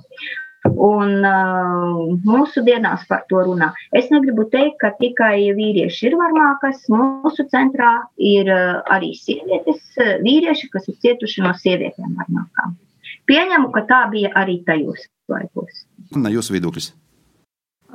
[0.65, 3.67] Un uh, mūsu dienās par to runā.
[3.93, 6.87] Es negribu teikt, ka tikai vīrieši ir varmākas.
[6.89, 12.73] Mūsu centrā ir uh, arī sievietes, uh, vīrieši, kas ir cietuši no sievietēm varmākām.
[13.29, 15.85] Pieņemu, ka tā bija arī tajos laikos.
[16.17, 16.95] Un jūsu viedoklis?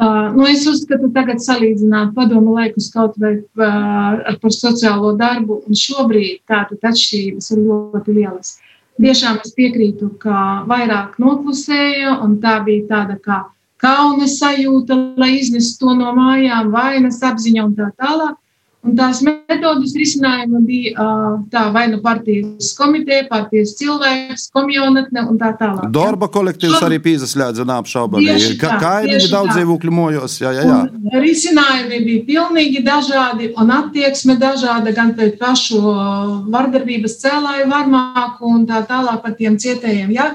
[0.00, 5.60] Uh, nu es uzskatu, ka tagad salīdzināt padomu laikus kaut vai uh, par sociālo darbu,
[5.66, 8.54] un šobrīd tātad atšķirības ir ļoti lielas.
[9.00, 13.42] Tiešām es piekrītu, ka vairāk noklusēja, un tā bija tāda kā
[13.80, 18.36] kauna sajūta, lai iznestu to no mājām, vainas apziņa un tā tālāk.
[18.80, 21.06] Un tās metodas risinājuma bija
[21.52, 25.90] tā, vai nu partijas komiteja, partijas cilvēks, komjonatne un tā tālāk.
[25.92, 26.86] Darba kolektīvs Šo...
[26.88, 27.66] arī pīzaslēdza
[29.04, 30.38] ir viņi daudz dzīvokļu mojos?
[30.40, 30.78] Jā, jā, jā.
[30.96, 35.82] Un risinājumi bija pilnīgi dažādi un attieksme dažāda gan pret pašu
[36.48, 40.16] vardarbības cēlāju varmāku un tā tālāk par tiem cietējiem.
[40.16, 40.30] Jā.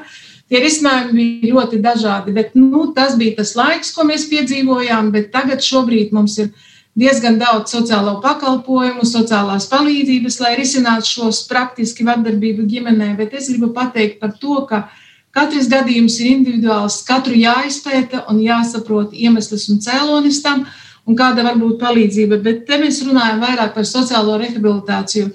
[0.46, 5.32] Tie risinājumi bija ļoti dažādi, bet nu, tas bija tas laiks, ko mēs piedzīvojām, bet
[5.34, 6.54] tagad šobrīd mums ir
[6.96, 13.12] diezgan daudz sociālo pakalpojumu, sociālās palīdzības, lai risinātu šos praktiski vardarbību ģimenē.
[13.20, 14.86] Bet es gribu pateikt par to, ka
[15.36, 20.64] katrs gadījums ir individuāls, katru jāizpēta un jāsaprot iemesls un cēlonis tam,
[21.06, 22.40] un kāda var būt palīdzība.
[22.44, 25.34] Bet te mēs runājam vairāk par sociālo rehabilitāciju.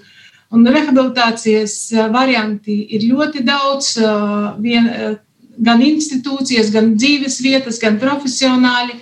[0.51, 1.75] Un rehabilitācijas
[2.11, 3.92] varianti ir ļoti daudz,
[4.59, 4.88] vien,
[5.61, 8.96] gan institūcijas, gan dzīves vietas, gan profesionāļi,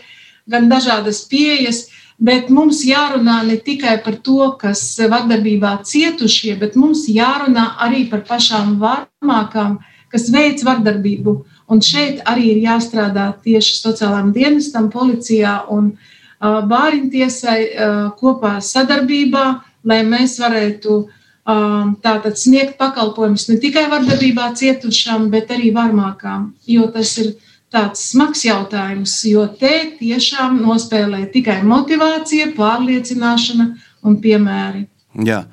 [0.51, 1.87] gan dažādas pieejas.
[2.19, 8.25] Bet mums jārunā ne tikai par to, kas vardarbībā cietušie, bet mums jārunā arī par
[8.27, 9.79] pašām varmākām,
[10.11, 11.37] kas veids vardarbību.
[11.71, 19.47] Un šeit arī ir jāstrādā tieši sociālām dienestam, policijā un uh, bāriņtiesai uh, kopā sadarbībā,
[19.87, 26.89] lai mēs varētu uh, tātad sniegt pakalpojumus ne tikai vardarbībā cietušām, bet arī varmākām, jo
[26.91, 27.37] tas ir
[27.73, 33.73] tāds smags jautājums, jo te tiešām nospēlē tikai motivācija, pārliecināšana
[34.09, 34.87] un piemēri.
[35.25, 35.47] Jā.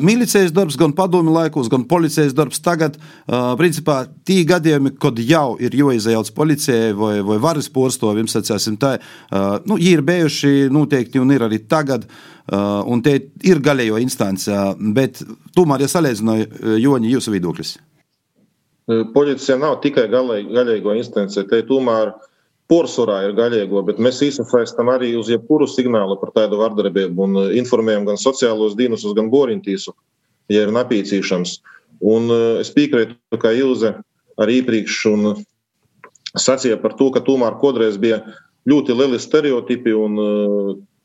[0.00, 2.96] Milicijas darbs, gan padomju laikos, gan policijas darbs tagad,
[3.58, 8.96] principā, tie gadījumi, kad jau ir jāizjauc policijai vai, vai varas postovim, sacāsim tā,
[9.68, 12.08] nu, ir bijuši noteikti un ir arī tagad,
[12.50, 15.22] un te ir galējo instancija, bet
[15.54, 17.76] tomēr, ja salīdzināju, Joņi, jūsu viedoklis.
[19.14, 22.12] Policija nav tikai gaļīgo instancija, te tomēr
[22.70, 28.08] porcelāna ir gaļīgo, bet mēs iesaistām arī uz jebkuru signālu par tādu vardarbību un informējam
[28.08, 29.94] gan sociālos dienestus, gan borintīsu,
[30.50, 31.58] ja ir nepieciešams.
[32.00, 32.30] Un
[32.62, 33.96] es piekrītu, ka Ilze
[34.40, 35.00] arī iepriekš
[36.40, 38.22] sacīja par to, ka tomēr kodreiz bija
[38.70, 40.20] ļoti lieli stereotipi un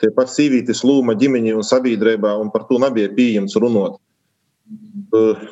[0.01, 3.97] tie pat sīvītis lūma ģimeņi un sabiedrībā, un par to nebija pieejams runāt.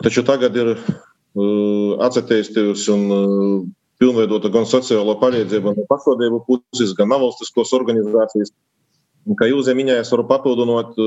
[0.03, 0.75] Taču tagad ir
[1.33, 8.53] atcerēties un pilnveidota gan sociālo palīdzību no pašvaldību puses, gan nevalstiskos organizācijas.
[9.39, 10.97] Kā jūs minējāt, varu papildinot,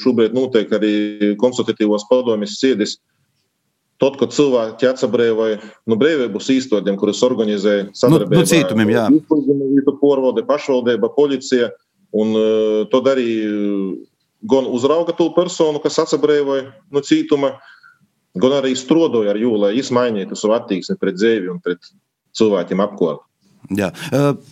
[0.00, 0.92] šobrīd notiek arī
[1.40, 2.96] konsultatīvos padomjas sēdes.
[3.98, 5.58] Tad, kad cilvēki atsabrēvoja
[5.90, 9.08] nu, brīvības īstenībiem, kuras organizēja nu, nu, jā.
[9.16, 11.72] Izpildījuma porvalde, pašvaldība, policija,
[12.14, 13.26] un uh, tad arī
[14.48, 17.77] gan uzrauga to personu, kas atsabrēvoja no nu, cītuma, uh,
[18.36, 21.90] gan arī strodoju ar jūlu, lai izmainītu savu attieksmi pret dzīvi un pret
[22.38, 23.24] cilvēkiem apkārt.
[23.76, 23.90] Jā.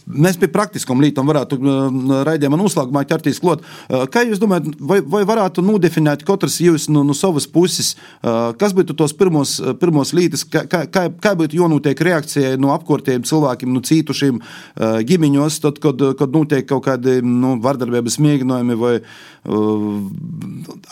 [0.05, 1.57] Mēs pie praktiskām lietām varētu
[2.27, 3.63] raidījumā noslēgumā ķerties klāt.
[4.13, 7.95] Kā jūs domājat, vai, vai varētu nodefinēt katrs jūs no, no savas puses,
[8.61, 13.73] kas būtu tos pirmos, pirmos lietas, kā, kā, kā būtu jānotiek reakcijai no apkārtējiem cilvēkiem,
[13.73, 14.43] no cītušiem
[15.09, 18.95] ģimeņos, tad, kad, kad notiek kaut kādi nu, vardarbības mēģinājumi, vai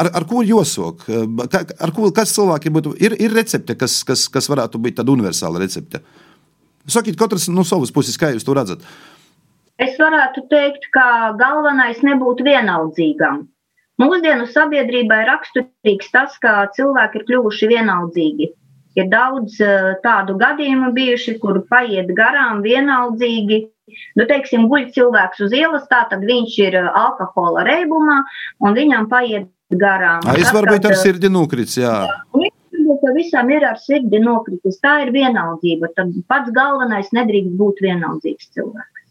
[0.01, 1.11] ar, ar ko jāsok?
[1.77, 5.61] Ar ko, kas cilvēkiem būtu, ir, ir recepte, kas, kas, kas varētu būt tāda universāla
[5.61, 6.01] recepte?
[6.87, 8.85] Sakiet, katrs no savas puses, kā jūs to redzat?
[9.81, 13.47] Es varētu teikt, ka galvenais nebūtu vienaldzīgam.
[14.03, 18.51] Mūsdienu sabiedrībai raksturīgs tas, ka cilvēki ir kļuvuši vienaldzīgi.
[18.99, 23.65] Ir daudz uh, tādu gadījumu bijuši, kur paiet garām vienaldzīgi.
[24.19, 28.21] Nu, teiksim, guļ cilvēks uz ielas, tā tad viņš ir uh, alkohola reibumā,
[28.63, 30.23] un viņam paiet garām.
[30.27, 31.97] A, es varbūt ar sirdi nokrits, jā.
[32.07, 32.54] jā
[33.01, 34.79] ka visam ir ar sirdi nokritis.
[34.85, 35.91] Tā ir vienaldzība.
[35.97, 39.05] Tad pats galvenais nedrīkst būt vienaldzīgs cilvēks.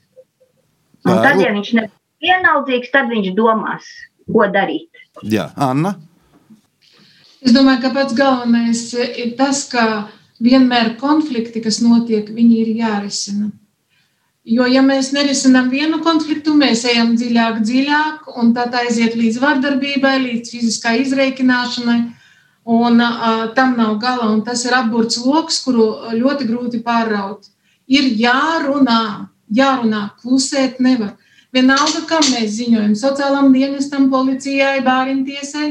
[1.03, 3.87] Un tad, ja viņš nebūs vienaldzīgs, tad viņš domās,
[4.31, 5.03] ko darīt.
[5.27, 5.97] Jā, Anna.
[7.43, 10.07] Es domāju, ka pats galvenais ir tas, ka
[10.43, 13.51] vienmēr konflikti, kas notiek, viņi ir jārisina.
[14.43, 20.17] Jo, ja mēs nerisinām vienu konfliktu, mēs ejam dziļāk, dziļāk, un tad aiziet līdz vardarbībai,
[20.19, 21.99] līdz fiziskai izreikināšanai.
[22.63, 27.49] Un uh, tam nav gala, un tas ir apburts lokus, kuru ļoti grūti pāraut.
[27.91, 31.17] Ir jārunā, jārunā, klusēt nevar.
[31.53, 35.67] Vienalga, kam mēs ziņojam, sociālām dienestam, policijai, bāriņtiesai,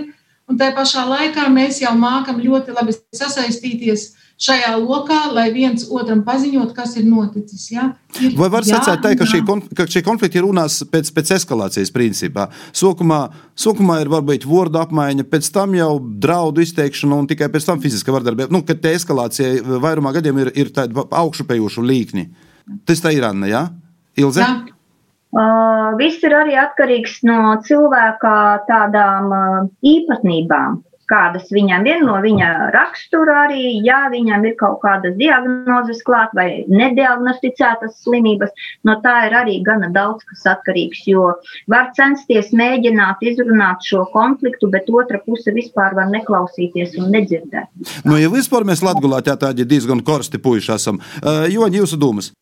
[0.46, 4.10] un tā pašā laikā mēs jau mākam ļoti labi sasaistīties
[4.40, 7.66] šajā lokā, lai viens otram paziņot, kas ir noticis.
[7.72, 7.88] Ja?
[8.20, 9.42] Ir, Vai var sacīt, tā, ka, šī
[9.76, 12.48] ka šie konflikti runās pēc, pēc eskalācijas principā?
[12.76, 13.22] Sokumā,
[13.58, 18.14] sokumā ir varbūt vārdu apmaiņa, pēc tam jau draudu izteikšana un tikai pēc tam fiziska
[18.14, 18.52] vardarbība.
[18.54, 22.28] Nu, kad te eskalācija vairumā gadiem ir, ir tāda augšupējoša līkni.
[22.88, 23.66] Tas tā ir Anna, jā?
[23.66, 23.82] Ja?
[24.22, 24.44] Ilze?
[24.44, 24.78] Jā.
[25.32, 28.32] Uh, viss ir arī atkarīgs no cilvēka
[28.68, 30.82] tādām uh, īpatnībām
[31.12, 36.64] kādas viņam ir no viņa rakstura arī, ja viņam ir kaut kādas diagnozes klāt vai
[36.70, 38.52] nediagnosticētas slimības,
[38.88, 41.28] no tā ir arī gana daudz kas atkarīgs, jo
[41.70, 47.68] var censties mēģināt izrunāt šo konfliktu, bet otra puse vispār var neklausīties un nedzirdēt.
[48.08, 52.32] Nu, ja vispār mēs Latgulā tā tādi diezgan korsti puiši esam, uh, Joņi, jūsu domas?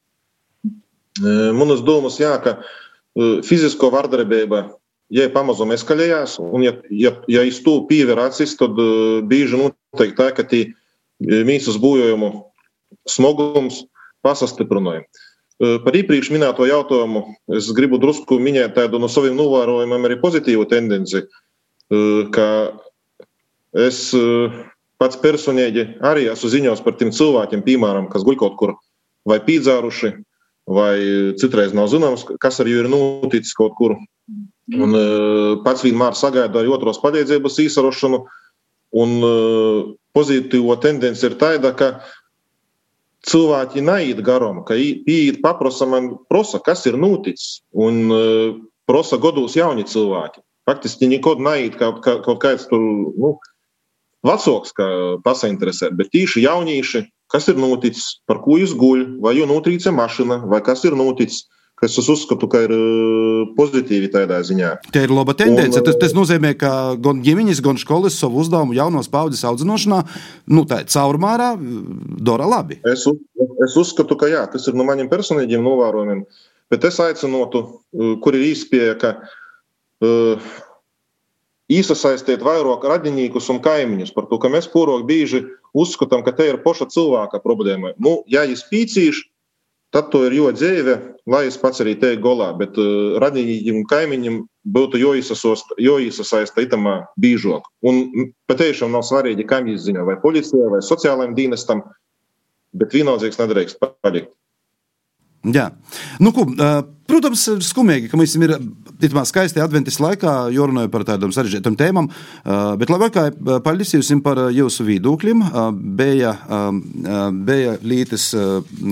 [1.20, 2.60] Manas domas, jā, ka
[3.44, 4.60] fizisko vardarbību
[5.10, 10.14] ja pamazām eskalējās, un ja, ja, ja iz to pievēr acis, tad uh, bieži notiek
[10.18, 10.70] tā, ka tie
[11.20, 12.30] mīsas būvējumu
[13.10, 13.84] smagums
[14.24, 15.04] pasastiprināja.
[15.60, 17.24] Uh, par iepriekš minēto jautājumu
[17.58, 21.26] es gribu drusku minēt tādu no saviem novērojumiem arī pozitīvu tendenci,
[22.30, 22.46] ka
[23.74, 23.96] es
[25.02, 28.76] pats personīgi arī esmu ziņos par tiem cilvēkiem, piemēram, kas guļ kaut kur
[29.26, 30.12] vai pīdzāruši,
[30.70, 30.94] vai
[31.40, 33.96] citreiz nav zināms, kas ar viņu ir noticis kaut kur
[34.78, 38.22] Un, uh, pats vienmēr sagaida arī otros palīdzības īsarošanu.
[39.00, 41.90] Un uh, pozitīvo tendenci ir tāda, ka
[43.26, 47.60] cilvēki neiet garām, ka iet paprasa man, prosa, kas ir noticis.
[47.74, 48.58] Un uh,
[48.90, 50.42] prosa godos jauni cilvēki.
[50.68, 52.82] Faktiski nekad neiet kaut, kaut kāds tur,
[53.18, 53.36] nu,
[54.26, 54.86] vecāks, kā
[55.24, 60.42] pasainteresēt, bet tīši jaunieši, kas ir noticis, par ko jūs guļ, vai jau notrīca mašīna,
[60.50, 61.46] vai kas ir noticis
[61.80, 62.74] kas es uzskatu, ka ir
[63.56, 64.74] pozitīvi tādā ziņā.
[64.92, 65.80] Tā ir laba tendence.
[65.80, 70.02] Un, tas, tas nozīmē, ka gan ģimenes, gan skolas savu uzdevumu jaunos paudzes audzināšanā,
[70.52, 71.54] nu, tā caurmērā
[72.28, 72.80] dara labi.
[72.88, 73.06] Es,
[73.64, 76.26] es uzskatu, ka jā, tas ir no maniem personīgiem novērojumiem.
[76.70, 77.64] Bet es aicinātu,
[78.22, 79.14] kur ir īspēja, ka
[80.04, 80.52] uh,
[81.72, 86.60] iesaistīt vairāk radiniekus un kaimiņus par to, ka mēs porok bieži uzskatām, ka te ir
[86.64, 87.94] poša cilvēka problēma.
[88.02, 89.29] Nu, ja es pīcīšu,
[89.94, 90.96] tad to ir ļoti dzīve,
[91.30, 94.40] lai es pats arī teiktu golā, bet uh, radījumam, kaimiņam
[94.74, 97.70] būtu jāiesaista itamā bīžok.
[97.86, 98.02] Un
[98.50, 101.82] patiešām nav svarīgi, kam jūs ziņo, vai policijai, vai sociālajiem dienestam,
[102.76, 104.32] bet vienaldzīgs nedrīkst palikt.
[105.40, 105.70] Jā,
[106.20, 106.44] nu, ko,
[107.08, 108.58] protams, skumīgi, ka mums ir
[109.00, 112.10] tīmā skaisti adventis laikā, jo runāju par tādām sarežģītām tēmām,
[112.80, 113.28] bet labākā
[113.64, 115.44] paldies jums par jūsu viedokļiem.
[115.98, 116.34] Bija,
[117.46, 118.30] bija lietas,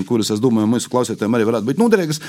[0.08, 2.22] kuras, es domāju, mūsu klausītājiem arī varētu būt noderīgas.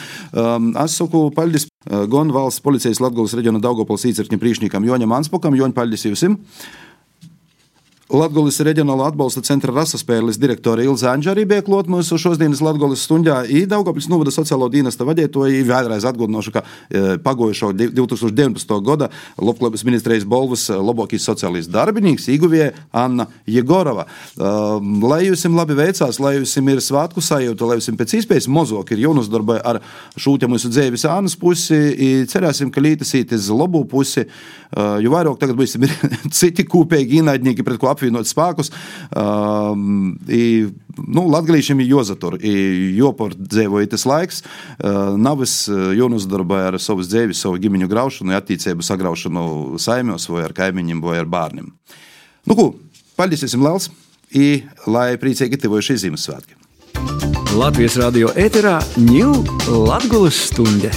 [0.84, 6.08] Es saku paldies gan valsts policijas Latgulas reģiona Daugopils īcirkņa priekšniekam Joņam Anspokam, Joņ, paldies
[6.10, 6.28] jums!
[8.10, 13.44] Latvijas reģionāla atbalsta centra rasaspēles direktore Ilza Anģa arī bija klāt mūsu šodienas Latvijas stundā.
[13.70, 18.74] Daugopils novada sociālo dienesta vadītoji vēlreiz atgādināšu, ka e, pagojušo 2019.
[18.88, 24.08] gada Labklājības ministrijas balvas labākais sociālais darbinīgs Iguvie Anna Jegorova.
[24.08, 24.56] E,
[25.06, 29.04] lai jums labi veicās, lai jums ir svētku sajūta, lai jums pēc iespējas mazāk ir
[29.06, 29.82] jānozdarbojas ar
[30.18, 35.38] šūtiem mūsu dzīves ānas pusi, cerēsim, ka lītas īt uz labu pusi, e, jo vairāk
[35.46, 35.86] tagad būsim
[36.42, 38.72] citi kūpīgi ienaidnieki, pret ko apvienot spēkus.
[39.12, 40.70] Um, i,
[41.06, 44.44] nu, Latvijiem ir jāzatur, jopārdzēvoja tas laiks.
[44.80, 50.56] Uh, nav es jānozdarbojas ar savas dzīves, savu ģimeņu graušanu, attīstību sagraušanu saimos vai ar
[50.58, 51.74] kaimiņiem vai ar bērniem.
[52.48, 52.72] Nu, ko,
[53.20, 53.92] paldies jums liels,
[54.34, 56.58] i, lai priecīgi gatavojuši Ziemassvētki.
[57.58, 59.40] Latvijas radio ēterā ņūl
[59.90, 60.94] Latvijas stunde.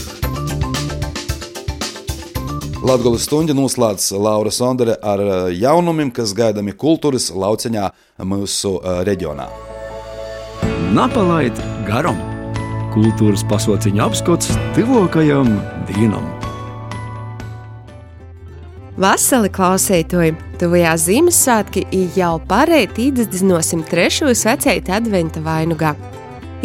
[2.82, 7.84] Latvijas stundu noslēdz Laura Sondere ar eh, jaunumiem, kas gaidāmi kultūras lauciņā
[8.26, 9.46] mūsu eh, reģionā.
[10.90, 12.18] Napalaid garam!
[12.90, 15.52] Kultūras pasauciņa apskats tuvākajam
[15.92, 16.26] dienam!
[18.98, 21.86] Vasarī klausītoji, tuvajā Ziemassvētki
[22.18, 25.94] jau parēti īdzdinosim trešo vecēta adventa vainugā.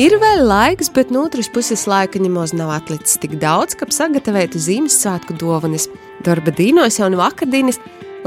[0.01, 4.57] Ir vēl laiks, bet no otras puses laika nemaz nav atlicis tik daudz, ka sagatavotu
[4.61, 5.88] Ziemassvētku dāvanas.
[6.28, 7.78] Darba dīnos no vakardienas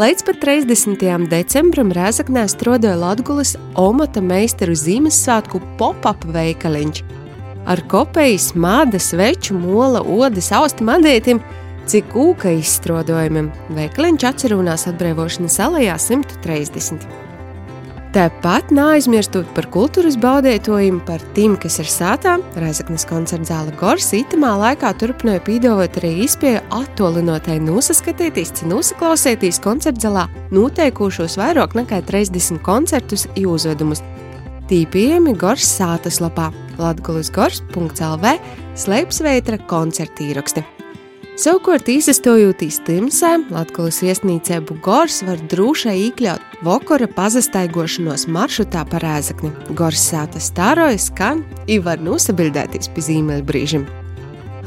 [0.00, 1.02] līdz pat 30.
[1.28, 7.02] decembrim Rēzaknē strādāja Latvijas Omata meistaru Ziemassvētku pop-up veikaliņš.
[7.68, 11.44] Ar kopējas, mādas, veču, mola, odas, austi madētiem,
[11.84, 17.29] cik kūka izstrādājumiem veikaliņš atcerunās atbrīvošanas alejā 130.
[18.10, 24.50] Tāpat neaizmirstot par kultūras baudētojiem, par tiem, kas ir sātā, Reizeknas koncerta zāle Gors itamā
[24.58, 33.28] laikā turpināja pīdovot arī izpēju atolinotai nosaskatīties, nosaklausēties koncerta zālā noteikušos vairāk nekā 30 koncertus
[33.38, 34.02] uzvedumus.
[34.66, 36.48] Tīpījumi Gors sātas lapā
[36.82, 38.36] latgulisgors.lv
[38.74, 40.66] slēpsveitra koncertīraksti.
[41.40, 49.48] Savukārt, izstojotīs Timsē, Latvijas viesnīcē Bugors var drošai iekļaut vokora pazastaigošanos maršrutā pa rēzakni.
[49.78, 51.30] Gors sāta stārojas, ka
[51.64, 53.88] ir var nosabildēties pie zīmeļa brīžim.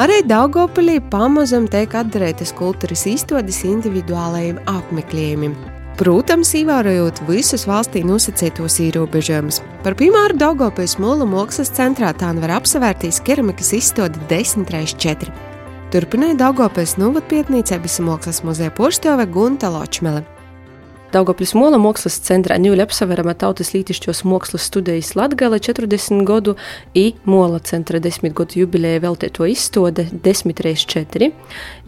[0.01, 5.53] Arī Daugopilī pamazam tiek atdarētas kultūras izstādes individuālajiem apmeklējumiem.
[6.01, 9.61] Protams, ievērojot visus valstī nosacītos ierobežojumus.
[9.85, 15.52] Par piemēru Daugopils Mūla mākslas centrā tā var apsevērtīs keramikas izstāde 10x4.
[15.93, 20.23] Turpināja Daugopils novadpietnīcē Bisamākslas muzeja poršķove Gunta Ločmele.
[21.13, 26.55] Daugopļas mola mākslas centrā ņūļa apsaverama tautas lītišķos mākslas studijas Latgale 40 godu
[26.97, 31.27] i mola centra 10 godu jubilēja veltēto izstode 10 reiz 4.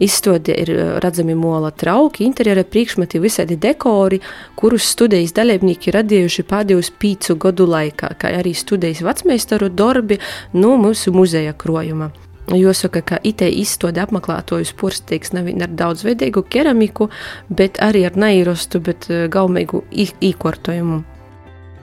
[0.06, 4.20] Izstode ir eh, redzami mola trauki, interjera priekšmeti, visādi dekori,
[4.54, 10.20] kurus studijas dalībnieki radījuši pēdējos pīcu godu laikā, kā arī studijas vecmeistaru darbi
[10.54, 12.12] no mūsu muzeja krojuma.
[12.46, 17.08] Jāsaka, ka IT izstāde apmeklētojus porcelāns nevien ar daudzveidīgu keramiku,
[17.50, 21.02] bet arī ar neīrostu, bet eh, gaumīgu īkortojumu.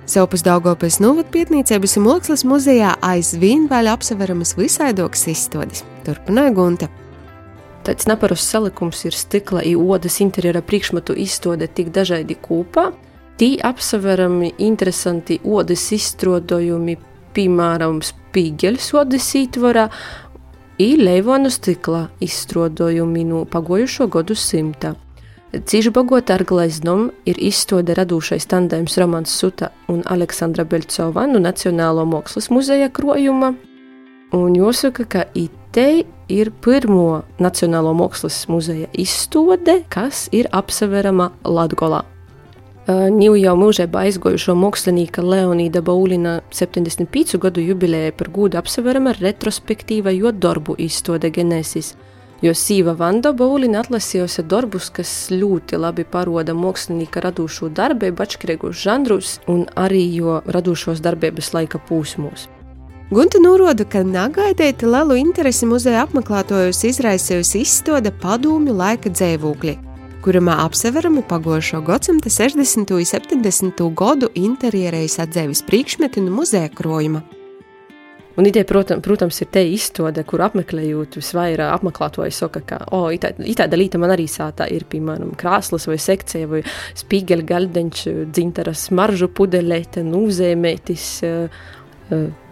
[0.07, 5.85] Savpus Daugopils novadpietnīcības un mākslas muzejā aizvien vēl apseveramas visaidokas izstādes.
[6.03, 6.89] Turpināja Gunta.
[7.83, 12.91] Tāds neparasts salikums ir stikla un odas interjera priekšmetu izstāde tik dažādi kopā.
[13.39, 16.97] Tī apseverami interesanti odas izstrādājumi,
[17.35, 19.87] piemēram, spīgeļu odas ītvarā,
[20.81, 24.95] i Leivonu stikla izstrādājumi no pagojušo gadu simta.
[25.53, 32.49] Cīžbagot ar gleznom ir izstāde radošais tandēms Romans Suta un Aleksandra Beļcova no Nacionālo mākslas
[32.49, 33.53] muzeja krojuma.
[34.33, 42.01] Un jāsaka, ka itei ir pirmo Nacionālo mākslas muzeja izstāde, kas ir apseverama Latgolā.
[42.83, 50.33] Ņū jau mūžībā aizgojušo mākslinieka Leonīda Baulina 75 gadu jubileja par gūdu apsverama retrospektīva jo
[50.35, 51.93] darbu izstāde Genesis,
[52.43, 59.31] jo sīva Vanda Baulina atlasījusi darbus, kas ļoti labi paroda mākslinieka radošo darbību atšķirīgos žanrus
[59.47, 62.49] un arī jo radošos darbības laika pūsmos.
[63.15, 69.92] Gunta norāda, ka negaidīti lielu interesi muzeja apmeklētājus izraisījusi izstāde padomju laika dzēvūkļi
[70.23, 72.93] kurumā apseverami pagošo gadsimta 60.
[72.95, 73.81] un 70.
[73.91, 77.19] gadu interjerais atdzīves priekšmeti no muzeja krojuma.
[78.39, 83.77] Un ideja, protams, protams, ir te izstāde, kur apmeklējot, visvairāk apmeklētāji saka, ka, oh, tāda
[83.77, 86.63] līta man arī sātā ir, piemēram, krāslas vai sekcija vai
[87.03, 91.49] spīgeļa galdeņš, dzintaras maržu pudelēte, nūzēmētis, Eh,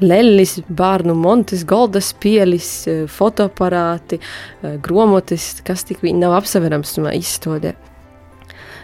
[0.01, 4.19] Lellis, bērnu montes, goldas pielis, eh, fotoaparāti,
[4.63, 7.75] eh, gromotis, kas tik viņi nav apseverams no izstādē.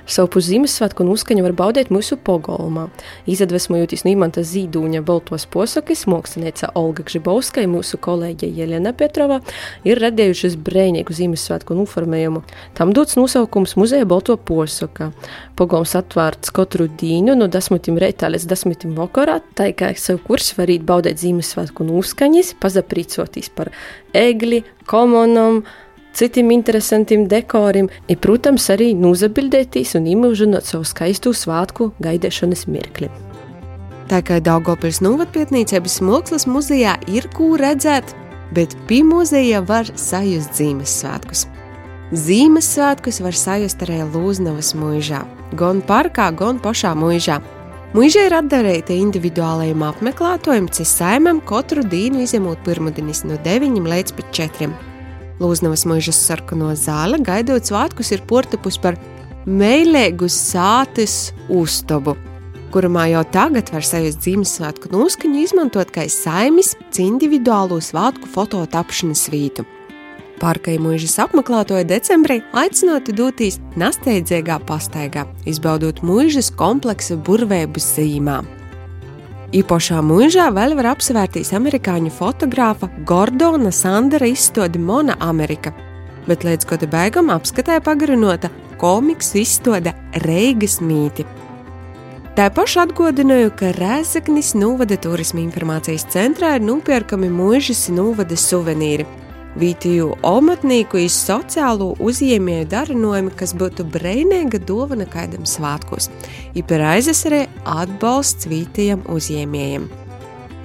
[0.07, 2.85] Savu pus Ziemassvētku un uzskaņu var baudīt mūsu pogolmā.
[3.27, 9.41] Izadvesmojoties no Imanta Zīdūņa Baltos posakis, mākslinieca Olga Gžibovska un mūsu kolēģe Jelena Petrova
[9.83, 12.39] ir radījušas brēnīgu Ziemassvētku noformējumu.
[12.79, 15.09] Tam dots nosaukums Muzeja Balto posaka.
[15.59, 20.87] Pogolms atvērts katru dīnu no desmitim reitā līdz desmitim vakarā, tā kā savu kursu varīt
[20.87, 23.73] baudīt Ziemassvētku un uzskaņas, pazaprīcoties par
[24.15, 25.65] egli, komonam,
[26.17, 33.11] citiem interesantiem dekoriem, ir, protams, arī nozabildētīs un imūžinot savu skaistu svātku gaidīšanas mirkli.
[34.07, 38.15] Tā kā Daugopils novatpietnīcības mākslas muzejā ir ko redzēt,
[38.55, 41.45] bet pie muzeja var sajust Ziemassvētkus.
[42.15, 45.25] Ziemassvētkus var sajust arī Lūznavas mūžā,
[45.59, 47.41] gan parkā, gan pašā mūžā.
[47.95, 54.96] Mūža ir atdarīta individuālajiem apmeklētājiem, cisējumam katru dienu izņemot pirmdienas no 9 līdz 4.
[55.37, 58.97] Lūznavas mūžas sarkano zāle gaidot svētkus ir portapus par
[59.45, 62.15] meilēgu sātes uztabu,
[62.73, 69.67] kurumā jau tagad var sajust Ziemassvētku noskaņu izmantot kā saimis individuālo svētku fototapšanas vītu.
[70.41, 78.56] Pārkai mūžas apmeklētoja decembrī aicinātu doties nesteidzīgā pastaigā, izbaudot mūžas kompleksa burvības zīmām.
[79.55, 85.71] Īpašā mūžā vēl var apsvērtīs amerikāņu fotogrāfa Gordona Sandera izstāde Mona Amerika,
[86.27, 88.49] bet līdz gada beigām apskatē pagarinota
[88.81, 89.93] komiksu izstāde
[90.25, 91.23] Reigas mīti.
[92.35, 99.07] Tā paša atgādināju, ka Rēzaknis Nūvada turisma informācijas centrā ir nopērkami mūžas Nūvada suvenīri
[99.57, 106.11] Vītiju omatnīku iz sociālo uzņēmēju darinojumi, kas būtu breinīga dāvana kādam svētkos.
[106.53, 109.87] Ir aizes arī atbalsts vītajam uzņēmējiem.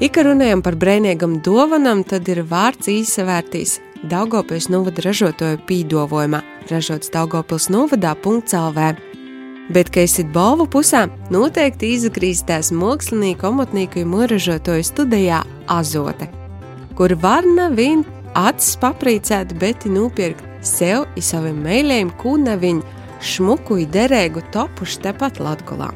[0.03, 3.79] Ja runājam par brīvīgām dāvanām, tad ir vārds īsavērtīs
[4.11, 6.41] Daugopils novada ražotāju pīdovojumā,
[6.73, 8.87] ražots Daugopils novadā.lv.
[9.71, 16.27] Bet, kad esat balvu pusē, noteikti izkrīstās mākslinieku, omotnieku un mūražotāju studijā Azote,
[16.99, 18.03] kur var nevien
[18.39, 25.93] acis paprīcēt, bet nopirkt sev un saviem mēlējiem kūneviņu šmuku derēgu topuši tepat Latgolā.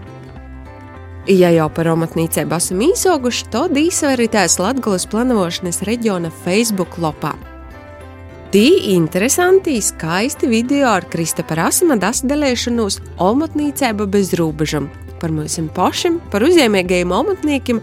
[1.26, 7.32] Ja jau par amatnīcēm esam īsoguši, tad īsvarītēs Latgolas planošanas reģiona Facebook lopā.
[8.55, 14.87] Tī interesanti, skaisti video ar Kristapera Asima dasdelēšanos amatnīcēba bez rūbežam,
[15.18, 17.82] par mūsim pašiem, par uzņēmēgajiem amatniekiem,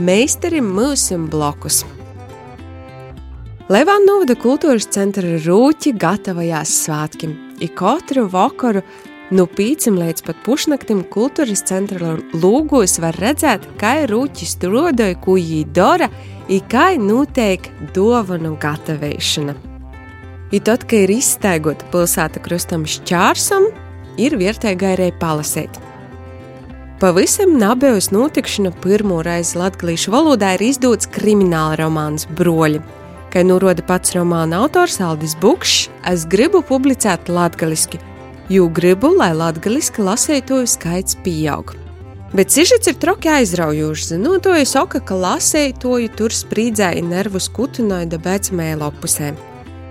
[0.00, 1.84] meistarim mūsim blokus.
[3.68, 7.34] Levāna novada kultūras centra rūķi gatavojās svētkiem.
[7.60, 8.80] Ik katru vakaru
[9.36, 15.66] no pīcim līdz pat pušnaktim kultūras centra lūgos var redzēt, kā rūķis strādāja, ko viņi
[15.76, 16.08] dara,
[16.48, 19.52] un kā notiek dāvanu gatavošana.
[20.48, 23.66] I tad, kad ir izstaigota pilsēta krustam šķārsam,
[24.16, 25.76] ir vietēji arī palasēt.
[27.04, 32.80] Pavisam nabējas notikšana pirmo reizi latviešu valodā ir izdots krimināla romāns Broļi,
[33.28, 38.00] Kā norāda pats romāna autors Aldis Bukšs, es gribu publicēt latviešu,
[38.48, 41.74] jo gribu, lai latviešu lasītāju skaits pieaug.
[42.32, 44.10] Bet sižets ir troki aizraujošs.
[44.14, 49.34] Zinotoju saka, ka lasītāju tur sprīdzēja nervus kutināja dabēc mēlopusē.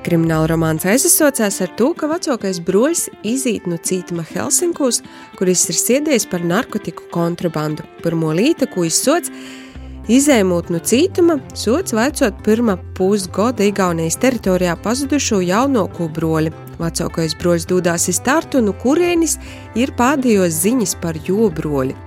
[0.05, 5.01] Krimināla romāns aizsaucās ar to, ka vecākais broļs izīt no cītuma Helsinkos,
[5.37, 7.85] kuris ir siedies par narkotiku kontrabandu.
[8.05, 9.33] Pirmo līta, ko izsots,
[10.07, 16.53] Izējot no cītuma, sots veicot pirmā pusgada Igaunijas teritorijā pazudušo jaunāko broļu.
[16.79, 19.35] Vecākais broļs dūdās iz startu, no kurienes
[19.75, 21.97] ir pēdējos ziņas par jobroļu.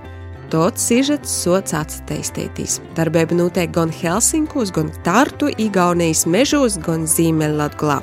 [0.49, 2.79] Tots sižets sots atsteistētīs.
[2.97, 8.01] Darbība notiek gan Helsinkos, gan Tartu, Igaunijas mežos, gan Zīmeļlatglā.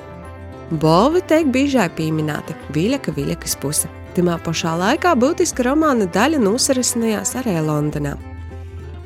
[0.78, 3.90] Bolvi tiek biežai pieminēta Viļaka Viļakas puse.
[4.14, 8.14] Timā pašā laikā būtiska romāna daļa nosarasinājās arī Londonā.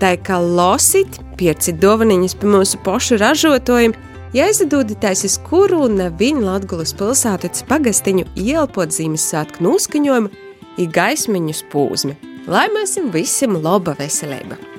[0.02, 3.94] Tā kā losit, pieci dāvaniņas pa mūsu pašu ražotājiem,
[4.34, 10.34] ja aizdodaties uz kuru un viņa Latvijas pilsētas pagastiņu ielpot Ziemassvētku noskaņojumu,
[10.82, 12.18] ir gaismiņu spūzmi.
[12.50, 14.71] Lai mēs visiem laba veselība!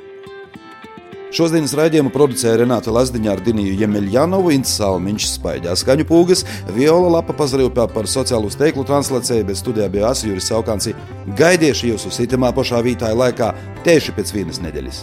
[1.34, 6.44] Šodienas raidījumu producēja Renāta Lazdiņa ar Diniju Jemeļjanovu, Ints Salmiņš, Spaidļā skaņu pūgas,
[6.76, 10.94] Viola Lapa pazarīja par sociālo steiklu translāciju, bet studijā bija Asijūris Saukānci.
[11.40, 13.48] Gaidiešu jūsu sitamā pašā vītāja laikā
[13.88, 15.00] tieši pēc vienas nedēļas.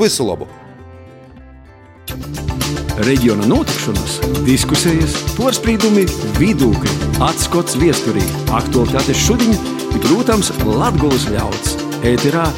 [0.00, 0.50] Visu labu!
[3.06, 4.18] Reģiona notikšanas,
[4.48, 6.02] diskusijas, porcelāna,
[6.40, 6.96] vidūkļi,
[7.28, 8.26] atskats viesturī,
[8.58, 9.54] aktuālitātes šodien,
[10.00, 11.78] protams, Latvijas ļauds.
[12.10, 12.50] Ēterā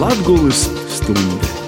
[0.00, 0.64] Latvijas
[0.96, 1.65] stunde.